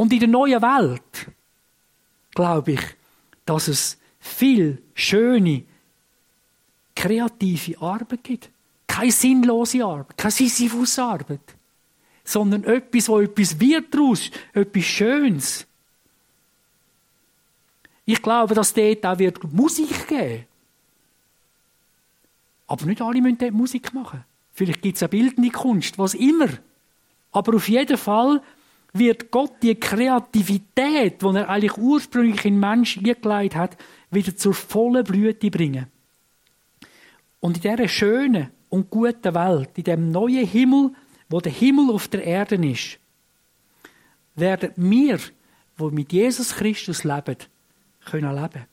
Und 0.00 0.14
in 0.14 0.20
der 0.20 0.28
neuen 0.28 0.62
Welt 0.62 1.30
glaube 2.34 2.72
ich, 2.72 2.80
dass 3.44 3.68
es 3.68 3.98
viel 4.18 4.82
schöne, 4.94 5.62
kreative 6.96 7.78
Arbeit 7.82 8.24
gibt. 8.24 8.50
Keine 8.86 9.12
sinnlose 9.12 9.84
Arbeit, 9.84 10.16
keine 10.16 10.30
Sisyphus-Arbeit, 10.30 11.54
sondern 12.24 12.64
etwas, 12.64 13.10
wo 13.10 13.20
etwas 13.20 13.60
wird 13.60 13.92
daraus, 13.92 14.30
etwas 14.54 14.84
Schönes. 14.84 15.66
Ich 18.06 18.22
glaube, 18.22 18.54
dass 18.54 18.72
dort 18.72 19.04
auch 19.04 19.18
wird 19.18 19.52
Musik 19.52 20.08
geben 20.08 20.46
aber 22.68 22.86
nicht 22.86 23.02
alle 23.02 23.20
müssen 23.20 23.36
dort 23.36 23.52
Musik 23.52 23.92
machen. 23.92 24.24
Vielleicht 24.54 24.80
gibt 24.80 24.96
es 24.96 25.02
auch 25.02 25.08
bildende 25.08 25.50
Kunst, 25.50 25.98
was 25.98 26.14
immer. 26.14 26.48
Aber 27.32 27.56
auf 27.56 27.68
jeden 27.68 27.98
Fall 27.98 28.40
wird 28.92 29.30
Gott 29.30 29.52
die 29.62 29.74
Kreativität, 29.74 31.22
die 31.22 31.26
er 31.26 31.48
eigentlich 31.48 31.76
ursprünglich 31.78 32.44
in 32.44 32.54
den 32.54 32.60
Menschen 32.60 33.06
eingelegt 33.06 33.54
hat, 33.54 33.76
wieder 34.10 34.36
zur 34.36 34.54
vollen 34.54 35.04
Blüte 35.04 35.50
bringen. 35.50 35.86
Und 37.40 37.56
in 37.56 37.62
dieser 37.62 37.88
schönen 37.88 38.50
und 38.68 38.90
guten 38.90 39.34
Welt, 39.34 39.70
in 39.76 39.84
dem 39.84 40.10
neuen 40.10 40.46
Himmel, 40.46 40.92
wo 41.28 41.40
der 41.40 41.52
Himmel 41.52 41.90
auf 41.94 42.08
der 42.08 42.24
Erde 42.24 42.56
ist, 42.56 42.98
werden 44.34 44.72
wir, 44.76 45.18
die 45.78 45.84
mit 45.84 46.12
Jesus 46.12 46.54
Christus 46.54 47.04
leben, 47.04 47.36
können 48.04 48.34
leben. 48.34 48.66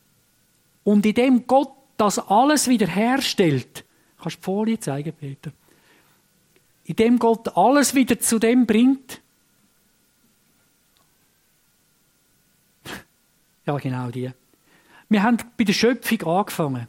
Und 0.84 1.06
in 1.06 1.14
dem 1.14 1.48
Gott 1.48 1.72
das 1.98 2.20
alles 2.20 2.68
wieder 2.68 2.88
herstellt, 2.88 3.86
Kannst 4.18 4.38
du 4.38 4.40
die 4.40 4.44
Folie 4.44 4.80
zeigen, 4.80 5.14
Peter? 5.14 5.52
Indem 6.86 7.20
Gott 7.20 7.56
alles 7.56 7.94
wieder 7.94 8.20
zu 8.20 8.40
dem 8.40 8.66
bringt. 8.66 9.22
Ja, 13.68 13.78
genau 13.78 14.10
die. 14.10 14.32
Wir 15.10 15.24
haben 15.24 15.38
bei 15.58 15.66
der 15.66 15.74
Schöpfung 15.74 16.24
angefangen. 16.24 16.88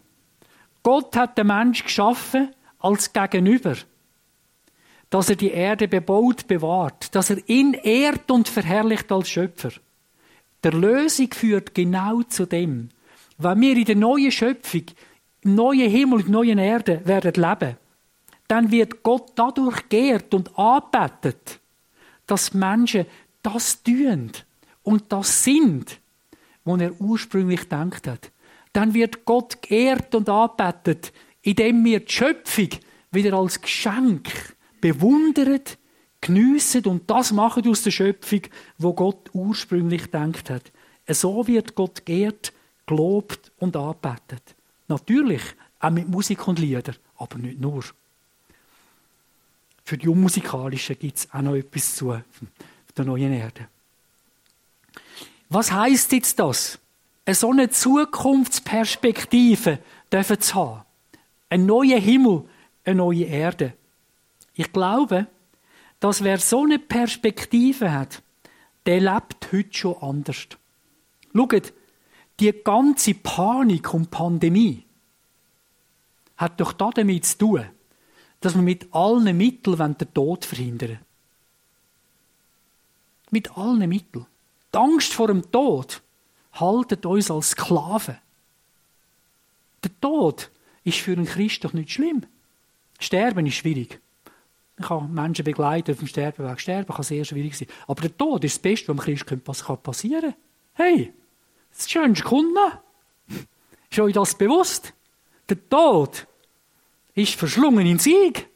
Gott 0.85 1.17
hat 1.17 1.37
den 1.37 1.49
Mensch 1.49 1.83
geschaffen 1.83 2.55
als 2.79 3.13
Gegenüber. 3.13 3.77
Dass 5.11 5.29
er 5.29 5.37
die 5.37 5.51
Erde 5.51 5.89
bebaut, 5.89 6.47
bewahrt. 6.47 7.15
Dass 7.15 7.31
er 7.31 7.49
ihn 7.49 7.75
ehrt 7.75 8.31
und 8.31 8.49
verherrlicht 8.49 9.11
als 9.11 9.29
Schöpfer. 9.29 9.73
Der 10.63 10.73
Lösung 10.73 11.33
führt 11.33 11.75
genau 11.75 12.23
zu 12.23 12.47
dem. 12.47 12.91
Wenn 13.39 13.61
wir 13.61 13.77
in 13.77 13.85
der 13.85 13.97
neuen 13.97 14.31
Schöpfung 14.31 14.85
im 15.43 15.55
neuen 15.55 15.91
Himmel 15.91 16.21
und 16.21 16.29
neuen 16.29 16.59
Erde 16.59 17.01
werden 17.05 17.35
leben, 17.35 17.77
dann 18.47 18.71
wird 18.71 19.03
Gott 19.03 19.33
dadurch 19.35 19.89
geehrt 19.89 20.33
und 20.33 20.57
anbetet, 20.59 21.61
dass 22.27 22.55
Menschen 22.55 23.07
das 23.43 23.83
tun 23.83 24.33
und 24.83 25.13
das 25.13 25.45
sind, 25.45 26.01
was 26.69 26.81
er 26.81 27.01
ursprünglich 27.01 27.61
gedacht 27.61 28.07
hat. 28.07 28.31
Dann 28.73 28.95
wird 28.95 29.25
Gott 29.25 29.63
geehrt 29.63 30.15
und 30.15 30.29
anbetet, 30.29 31.13
indem 31.43 31.85
wir 31.85 32.01
die 32.01 32.13
Schöpfung 32.13 32.69
wieder 33.11 33.35
als 33.35 33.61
Geschenk 33.61 34.31
bewundert, 34.81 35.79
geniessen 36.21 36.85
und 36.85 37.09
das 37.11 37.33
machen 37.33 37.67
aus 37.69 37.83
der 37.83 37.91
Schöpfung, 37.91 38.43
wo 38.77 38.93
Gott 38.93 39.31
ursprünglich 39.33 40.03
gedacht 40.03 40.51
hat. 40.51 40.71
So 41.09 41.47
wird 41.47 41.75
Gott 41.75 42.05
geehrt, 42.05 42.53
gelobt 42.87 43.51
und 43.59 43.77
anbetet. 43.77 44.55
Natürlich, 44.89 45.43
auch 45.81 45.91
mit 45.91 46.09
Musik 46.09 46.47
und 46.49 46.59
Lieder, 46.59 46.95
aber 47.17 47.39
nicht 47.39 47.61
nur. 47.61 47.85
Für 49.85 49.97
die 49.97 50.09
Unmusikalischen 50.09 50.99
gibt 50.99 51.17
es 51.19 51.33
auch 51.33 51.41
noch 51.41 51.55
etwas 51.55 51.97
zu 51.97 52.21
der 52.97 53.05
neuen 53.05 53.33
Erde. 53.33 53.69
Was 55.49 55.73
heißt 55.73 56.13
jetzt 56.13 56.39
das? 56.39 56.79
Eine 57.25 57.35
so 57.35 57.51
eine 57.51 57.71
Zukunftsperspektive 57.71 59.79
dürfen 60.13 60.41
zu 60.41 60.55
haben. 60.55 60.85
Ein 61.51 61.67
neuer 61.67 61.99
Himmel, 61.99 62.45
eine 62.85 62.95
neue 62.97 63.25
Erde. 63.25 63.75
Ich 64.55 64.73
glaube, 64.73 65.27
dass 66.01 66.25
wer 66.25 66.39
so 66.39 66.65
eine 66.65 66.79
Perspektive 66.79 67.93
hat, 67.93 68.23
der 68.87 69.01
lebt 69.01 69.53
heute 69.53 69.77
schon 69.77 69.97
anders. 70.01 70.47
Schaut, 71.35 71.75
die 72.41 72.53
ganze 72.53 73.15
Panik 73.15 73.93
und 73.93 74.11
Pandemie 74.11 74.85
hat 76.37 76.61
doch 76.61 76.73
damit 76.73 77.25
zu 77.25 77.39
tun, 77.39 77.65
dass 78.41 78.55
wir 78.55 78.63
mit 78.63 78.95
allen 78.95 79.37
Mitteln 79.37 79.97
den 79.99 80.15
Tod 80.15 80.45
verhindern 80.45 80.91
wollen. 80.91 81.01
Mit 83.31 83.57
allen 83.57 83.89
Mitteln. 83.89 84.27
Die 84.73 84.79
Angst 84.79 85.15
vor 85.15 85.29
dem 85.29 85.51
Tod 85.51 86.03
haltet 86.53 87.07
uns 87.07 87.31
als 87.31 87.51
Sklaven. 87.51 88.19
Der 89.83 90.01
Tod 90.01 90.51
ist 90.85 90.99
für 90.99 91.13
einen 91.13 91.27
Christ 91.27 91.65
doch 91.65 91.73
nicht 91.73 91.91
schlimm. 91.91 92.27
Sterben 92.99 93.47
ist 93.47 93.55
schwierig. 93.55 94.01
Ich 94.79 94.87
kann 94.87 95.13
Menschen 95.13 95.45
begleiten 95.45 95.93
auf 95.93 95.99
dem 95.99 96.07
Sterbenweg. 96.07 96.61
Sterben 96.61 96.93
kann 96.93 97.03
sehr 97.03 97.25
schwierig 97.25 97.57
sein. 97.57 97.69
Aber 97.87 98.01
der 98.03 98.17
Tod 98.17 98.45
ist 98.45 98.57
das 98.57 98.63
Beste, 98.63 98.89
was 98.89 99.07
einem 99.07 99.17
Christ 99.17 99.83
passieren 99.83 100.35
kann. 100.75 100.87
Hey, 100.87 101.13
das 101.73 101.91
schönste 101.91 102.25
noch. 102.25 102.79
Ist 103.91 103.99
euch 104.01 104.13
das 104.13 104.37
bewusst? 104.37 104.93
Der 105.49 105.69
Tod 105.69 106.27
ist 107.15 107.35
verschlungen 107.35 107.87
in 107.87 107.99
Sieg. 107.99 108.49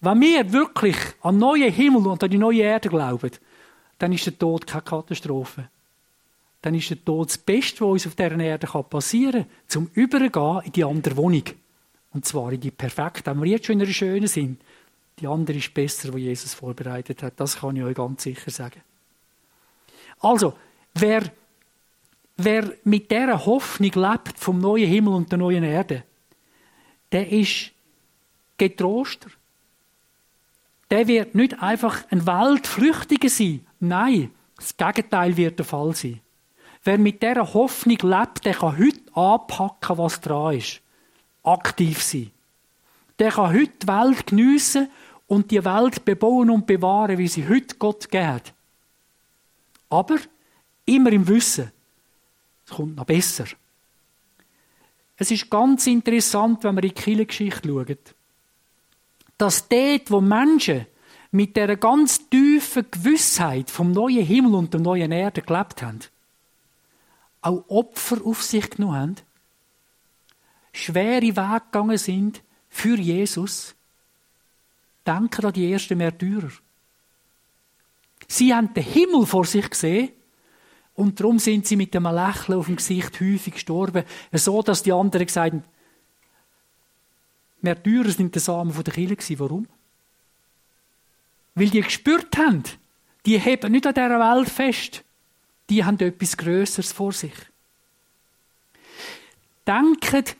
Wenn 0.00 0.20
wir 0.20 0.52
wirklich 0.52 0.96
an 1.20 1.38
neue 1.38 1.70
Himmel 1.70 2.06
und 2.06 2.22
an 2.22 2.30
die 2.30 2.38
neue 2.38 2.62
Erde 2.62 2.88
glauben, 2.88 3.30
dann 3.98 4.12
ist 4.12 4.26
der 4.26 4.38
Tod 4.38 4.66
keine 4.66 4.82
Katastrophe. 4.82 5.68
Dann 6.62 6.74
ist 6.74 6.90
der 6.90 7.04
Tod 7.04 7.28
das 7.28 7.38
Beste, 7.38 7.80
was 7.80 7.90
uns 7.90 8.06
auf 8.06 8.14
dieser 8.14 8.38
Erde 8.38 8.66
passieren 8.66 9.42
kann, 9.42 9.50
zum 9.66 9.90
Übergehen 9.94 10.62
in 10.64 10.72
die 10.72 10.84
andere 10.84 11.16
Wohnung. 11.16 11.44
Und 12.12 12.24
zwar 12.24 12.52
in 12.52 12.60
die 12.60 12.70
perfekte, 12.70 13.30
wenn 13.30 13.42
wir 13.42 13.50
jetzt 13.50 13.66
schon 13.66 13.74
in 13.74 13.82
einer 13.82 13.92
schönen 13.92 14.28
sind. 14.28 14.60
Die 15.18 15.26
andere 15.26 15.58
ist 15.58 15.74
besser, 15.74 16.12
wo 16.12 16.16
Jesus 16.16 16.54
vorbereitet 16.54 17.22
hat. 17.22 17.34
Das 17.38 17.58
kann 17.58 17.76
ich 17.76 17.82
euch 17.82 17.94
ganz 17.94 18.22
sicher 18.22 18.50
sagen. 18.50 18.80
Also, 20.20 20.54
wer 20.94 21.30
wer 22.36 22.72
mit 22.84 23.10
dieser 23.10 23.46
Hoffnung 23.46 23.92
lebt 23.94 24.38
vom 24.38 24.58
neuen 24.58 24.88
Himmel 24.88 25.14
und 25.14 25.30
der 25.30 25.38
neuen 25.38 25.64
Erde, 25.64 26.04
der 27.12 27.30
ist 27.30 27.70
getroster. 28.56 29.30
Der 30.90 31.06
wird 31.08 31.34
nicht 31.34 31.62
einfach 31.62 32.04
ein 32.10 32.26
Weltflüchtiger 32.26 33.28
sein. 33.28 33.66
Nein, 33.88 34.30
das 34.56 34.76
Gegenteil 34.76 35.36
wird 35.36 35.58
der 35.58 35.66
Fall 35.66 35.94
sein. 35.94 36.20
Wer 36.82 36.98
mit 36.98 37.22
dieser 37.22 37.54
Hoffnung 37.54 37.98
lebt, 38.02 38.44
der 38.44 38.54
kann 38.54 38.78
heute 38.78 39.00
anpacken, 39.14 39.98
was 39.98 40.20
dran 40.20 40.56
ist. 40.56 40.80
Aktiv 41.42 42.02
sein. 42.02 42.30
Der 43.18 43.30
kann 43.30 43.52
heute 43.52 43.72
die 43.82 43.86
Welt 43.86 44.26
geniessen 44.26 44.90
und 45.26 45.50
die 45.50 45.64
Welt 45.64 46.04
bebauen 46.04 46.50
und 46.50 46.66
bewahren, 46.66 47.18
wie 47.18 47.28
sie 47.28 47.48
heute 47.48 47.76
Gott 47.76 48.10
geht. 48.10 48.52
Aber 49.88 50.18
immer 50.84 51.12
im 51.12 51.26
Wissen, 51.28 51.70
es 52.66 52.72
kommt 52.72 52.96
noch 52.96 53.04
besser. 53.04 53.46
Es 55.16 55.30
ist 55.30 55.48
ganz 55.48 55.86
interessant, 55.86 56.64
wenn 56.64 56.74
wir 56.74 56.82
in 56.82 56.88
die 56.88 56.94
Kirchengeschichte 56.94 57.68
schauen, 57.68 57.98
dass 59.38 59.68
dort, 59.68 60.10
wo 60.10 60.20
Menschen 60.20 60.86
mit 61.34 61.56
der 61.56 61.76
ganz 61.76 62.28
tiefen 62.30 62.86
Gewissheit 62.92 63.68
vom 63.68 63.90
neuen 63.90 64.24
Himmel 64.24 64.54
und 64.54 64.72
der 64.72 64.80
neuen 64.80 65.10
Erde 65.10 65.42
gelebt 65.42 65.82
haben, 65.82 65.98
auch 67.40 67.64
Opfer 67.66 68.24
auf 68.24 68.40
sich 68.44 68.70
genommen 68.70 68.94
haben, 68.96 69.16
schwere 70.72 71.22
Wege 71.22 71.62
gegangen 71.72 71.98
sind 71.98 72.40
für 72.68 72.96
Jesus, 72.96 73.74
denken 75.04 75.44
an 75.44 75.52
die 75.52 75.72
ersten 75.72 75.98
Märtyrer. 75.98 76.52
Sie 78.28 78.54
haben 78.54 78.72
den 78.72 78.84
Himmel 78.84 79.26
vor 79.26 79.44
sich 79.44 79.68
gesehen 79.68 80.10
und 80.94 81.18
darum 81.18 81.40
sind 81.40 81.66
sie 81.66 81.74
mit 81.74 81.96
einem 81.96 82.14
Lächeln 82.14 82.60
auf 82.60 82.66
dem 82.66 82.76
Gesicht 82.76 83.20
häufig 83.20 83.54
gestorben, 83.54 84.04
so 84.30 84.62
dass 84.62 84.84
die 84.84 84.92
anderen 84.92 85.26
gesagt 85.26 85.52
haben, 85.52 85.64
Märtyrer 87.60 88.10
sind 88.10 88.32
der 88.36 88.40
Samen 88.40 88.72
der 88.72 88.94
Kirche 88.94 89.40
Warum? 89.40 89.66
Weil 91.54 91.70
die 91.70 91.80
gespürt 91.80 92.36
haben, 92.36 92.64
die 93.26 93.38
heben 93.38 93.72
nicht 93.72 93.86
an 93.86 93.94
dieser 93.94 94.18
Welt 94.18 94.48
fest. 94.48 95.04
Die 95.70 95.84
haben 95.84 95.98
etwas 96.00 96.36
Größeres 96.36 96.92
vor 96.92 97.12
sich. 97.12 97.32
Denkt 99.66 100.36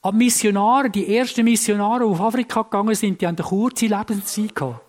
an 0.00 0.16
Missionare, 0.16 0.90
die 0.90 1.16
ersten 1.16 1.44
Missionare, 1.44 2.04
die 2.04 2.10
auf 2.10 2.20
Afrika 2.20 2.62
gegangen 2.62 2.94
sind, 2.94 3.20
die 3.20 3.26
haben 3.26 3.36
eine 3.36 3.46
kurze 3.46 3.86
Lebenszeit 3.86 4.54
gehabt. 4.54 4.80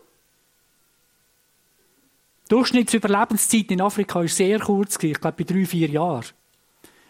Die 2.46 2.50
Durchschnittsüberlebenszeit 2.50 3.72
in 3.72 3.82
Afrika 3.82 4.20
war 4.20 4.28
sehr 4.28 4.60
kurz, 4.60 5.02
ich 5.02 5.20
glaube 5.20 5.44
bei 5.44 5.44
drei, 5.44 5.66
vier 5.66 5.90
Jahren. 5.90 6.26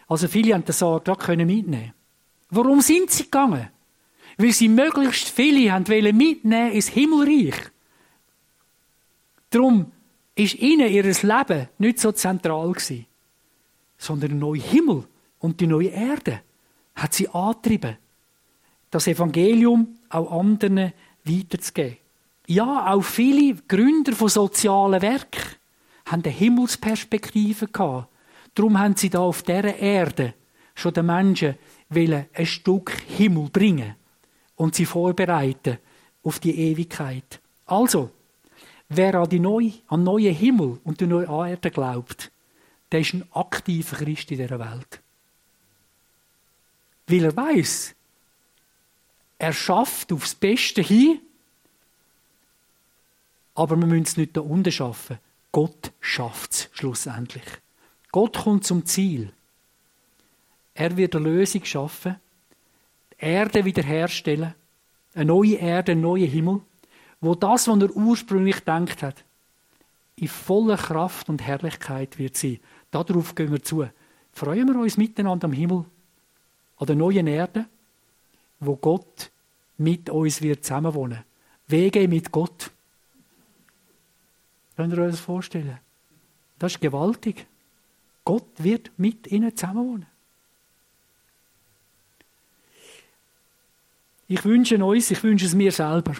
Also 0.08 0.28
viele 0.28 0.54
haben 0.54 0.64
auch 0.82 1.18
können 1.18 1.46
mitnehmen. 1.46 1.92
Warum 2.50 2.80
sind 2.80 3.10
sie 3.10 3.24
gegangen? 3.24 3.68
Weil 4.38 4.52
sie 4.52 4.68
möglichst 4.68 5.28
viele 5.28 5.72
haben 5.72 5.84
mitnehmen 6.16 6.72
ins 6.72 6.88
Himmelreich. 6.88 7.54
Darum 9.50 9.92
ist 10.34 10.54
ihnen 10.56 10.90
ihr 10.90 11.04
Leben 11.04 11.68
nicht 11.78 11.98
so 11.98 12.12
zentral 12.12 12.72
gewesen, 12.72 13.06
sondern 13.96 14.30
der 14.30 14.38
neue 14.38 14.60
Himmel 14.60 15.04
und 15.38 15.60
die 15.60 15.66
neue 15.66 15.88
Erde 15.88 16.42
hat 16.94 17.14
sie 17.14 17.28
angetrieben, 17.28 17.96
das 18.90 19.06
Evangelium 19.06 19.98
auch 20.08 20.40
anderen 20.40 20.92
weiterzugeben. 21.24 21.98
Ja, 22.46 22.92
auch 22.92 23.02
viele 23.02 23.56
Gründer 23.68 24.12
von 24.12 24.28
sozialen 24.28 25.02
Werken 25.02 25.42
haben 26.06 26.22
eine 26.22 26.32
Himmelsperspektive 26.32 27.66
gehabt. 27.66 28.08
Darum 28.54 28.78
haben 28.78 28.96
sie 28.96 29.10
da 29.10 29.20
auf 29.20 29.42
dieser 29.42 29.76
Erde 29.76 30.34
schon 30.74 30.94
den 30.94 31.06
Menschen 31.06 31.56
ein 31.90 32.46
Stück 32.46 32.92
Himmel 33.08 33.50
bringen 33.50 33.96
und 34.54 34.74
sie 34.74 34.86
vorbereiten 34.86 35.78
auf 36.22 36.38
die 36.38 36.56
Ewigkeit. 36.56 37.40
Also, 37.66 38.10
wer 38.88 39.14
an 39.14 39.28
die 39.28 39.40
neue, 39.40 39.72
an 39.88 40.04
neue 40.04 40.30
Himmel 40.30 40.80
und 40.84 41.00
die 41.00 41.06
neue 41.06 41.26
Erde 41.26 41.70
glaubt, 41.70 42.30
der 42.92 43.00
ist 43.00 43.14
ein 43.14 43.24
aktiver 43.32 43.96
Christ 43.96 44.30
in 44.30 44.38
dieser 44.38 44.58
Welt. 44.58 45.00
Weil 47.06 47.24
er 47.24 47.36
weiß, 47.36 47.94
er 49.38 49.52
schafft 49.52 50.12
aufs 50.12 50.34
Beste 50.34 50.82
hin 50.82 51.20
aber 53.56 53.76
wir 53.76 53.86
müssen 53.86 54.02
es 54.02 54.16
nicht 54.16 54.36
da 54.36 54.42
unten 54.42 54.70
schaffen. 54.70 55.18
Gott 55.50 55.92
schafft 56.00 56.52
es 56.52 56.68
schlussendlich. 56.72 57.44
Gott 58.12 58.36
kommt 58.36 58.64
zum 58.64 58.84
Ziel. 58.84 59.32
Er 60.74 60.96
wird 60.96 61.16
eine 61.16 61.28
Lösung 61.30 61.64
schaffen, 61.64 62.16
die 63.12 63.24
Erde 63.24 63.64
wiederherstellen, 63.64 64.54
eine 65.14 65.24
neue 65.24 65.54
Erde, 65.54 65.92
einen 65.92 66.02
neuen 66.02 66.30
Himmel, 66.30 66.60
wo 67.20 67.34
das, 67.34 67.68
was 67.68 67.80
er 67.80 67.96
ursprünglich 67.96 68.56
gedacht 68.56 69.02
hat, 69.02 69.24
in 70.16 70.28
voller 70.28 70.76
Kraft 70.76 71.28
und 71.28 71.42
Herrlichkeit 71.42 72.18
wird 72.18 72.36
sein. 72.36 72.58
Darauf 72.90 73.34
gehen 73.34 73.52
wir 73.52 73.62
zu. 73.62 73.88
Freuen 74.32 74.68
wir 74.68 74.80
uns 74.80 74.96
miteinander 74.96 75.46
am 75.46 75.52
Himmel, 75.52 75.84
an 76.78 76.86
der 76.86 76.96
neuen 76.96 77.26
Erde, 77.26 77.66
wo 78.60 78.76
Gott 78.76 79.30
mit 79.78 80.08
uns 80.10 80.40
wird 80.40 80.64
zusammenwohnen. 80.64 81.24
Wege 81.68 82.06
mit 82.08 82.32
Gott. 82.32 82.70
Könnt 84.76 84.92
ihr 84.92 85.02
euch 85.02 85.12
das 85.12 85.20
vorstellen? 85.20 85.78
Das 86.58 86.72
ist 86.72 86.80
gewaltig. 86.80 87.46
Gott 88.24 88.46
wird 88.58 88.90
mit 88.96 89.26
ihnen 89.26 89.54
zusammenwohnen. 89.54 90.06
Ich 94.28 94.44
wünsche 94.44 94.82
uns, 94.84 95.10
ich 95.10 95.22
wünsche 95.22 95.46
es 95.46 95.54
mir 95.54 95.70
selber, 95.70 96.14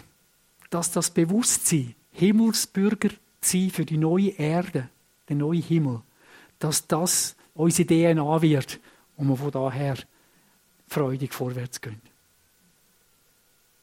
dass 0.70 0.90
das 0.90 1.11
Bewusstsein, 1.11 1.94
Himmelsbürger 2.12 3.11
zu 3.40 3.59
sein 3.59 3.70
für 3.70 3.85
die 3.85 3.98
neue 3.98 4.31
Erde, 4.31 4.88
den 5.29 5.38
neuen 5.38 5.62
Himmel, 5.62 6.02
dass 6.59 6.87
das 6.87 7.37
unsere 7.55 7.87
DNA 7.87 8.42
wird 8.42 8.81
und 9.16 9.29
wir 9.29 9.37
von 9.37 9.50
daher 9.50 9.96
freudig 10.88 11.33
vorwärts 11.33 11.81
gehen. 11.81 12.00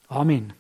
Amen. 0.08 0.54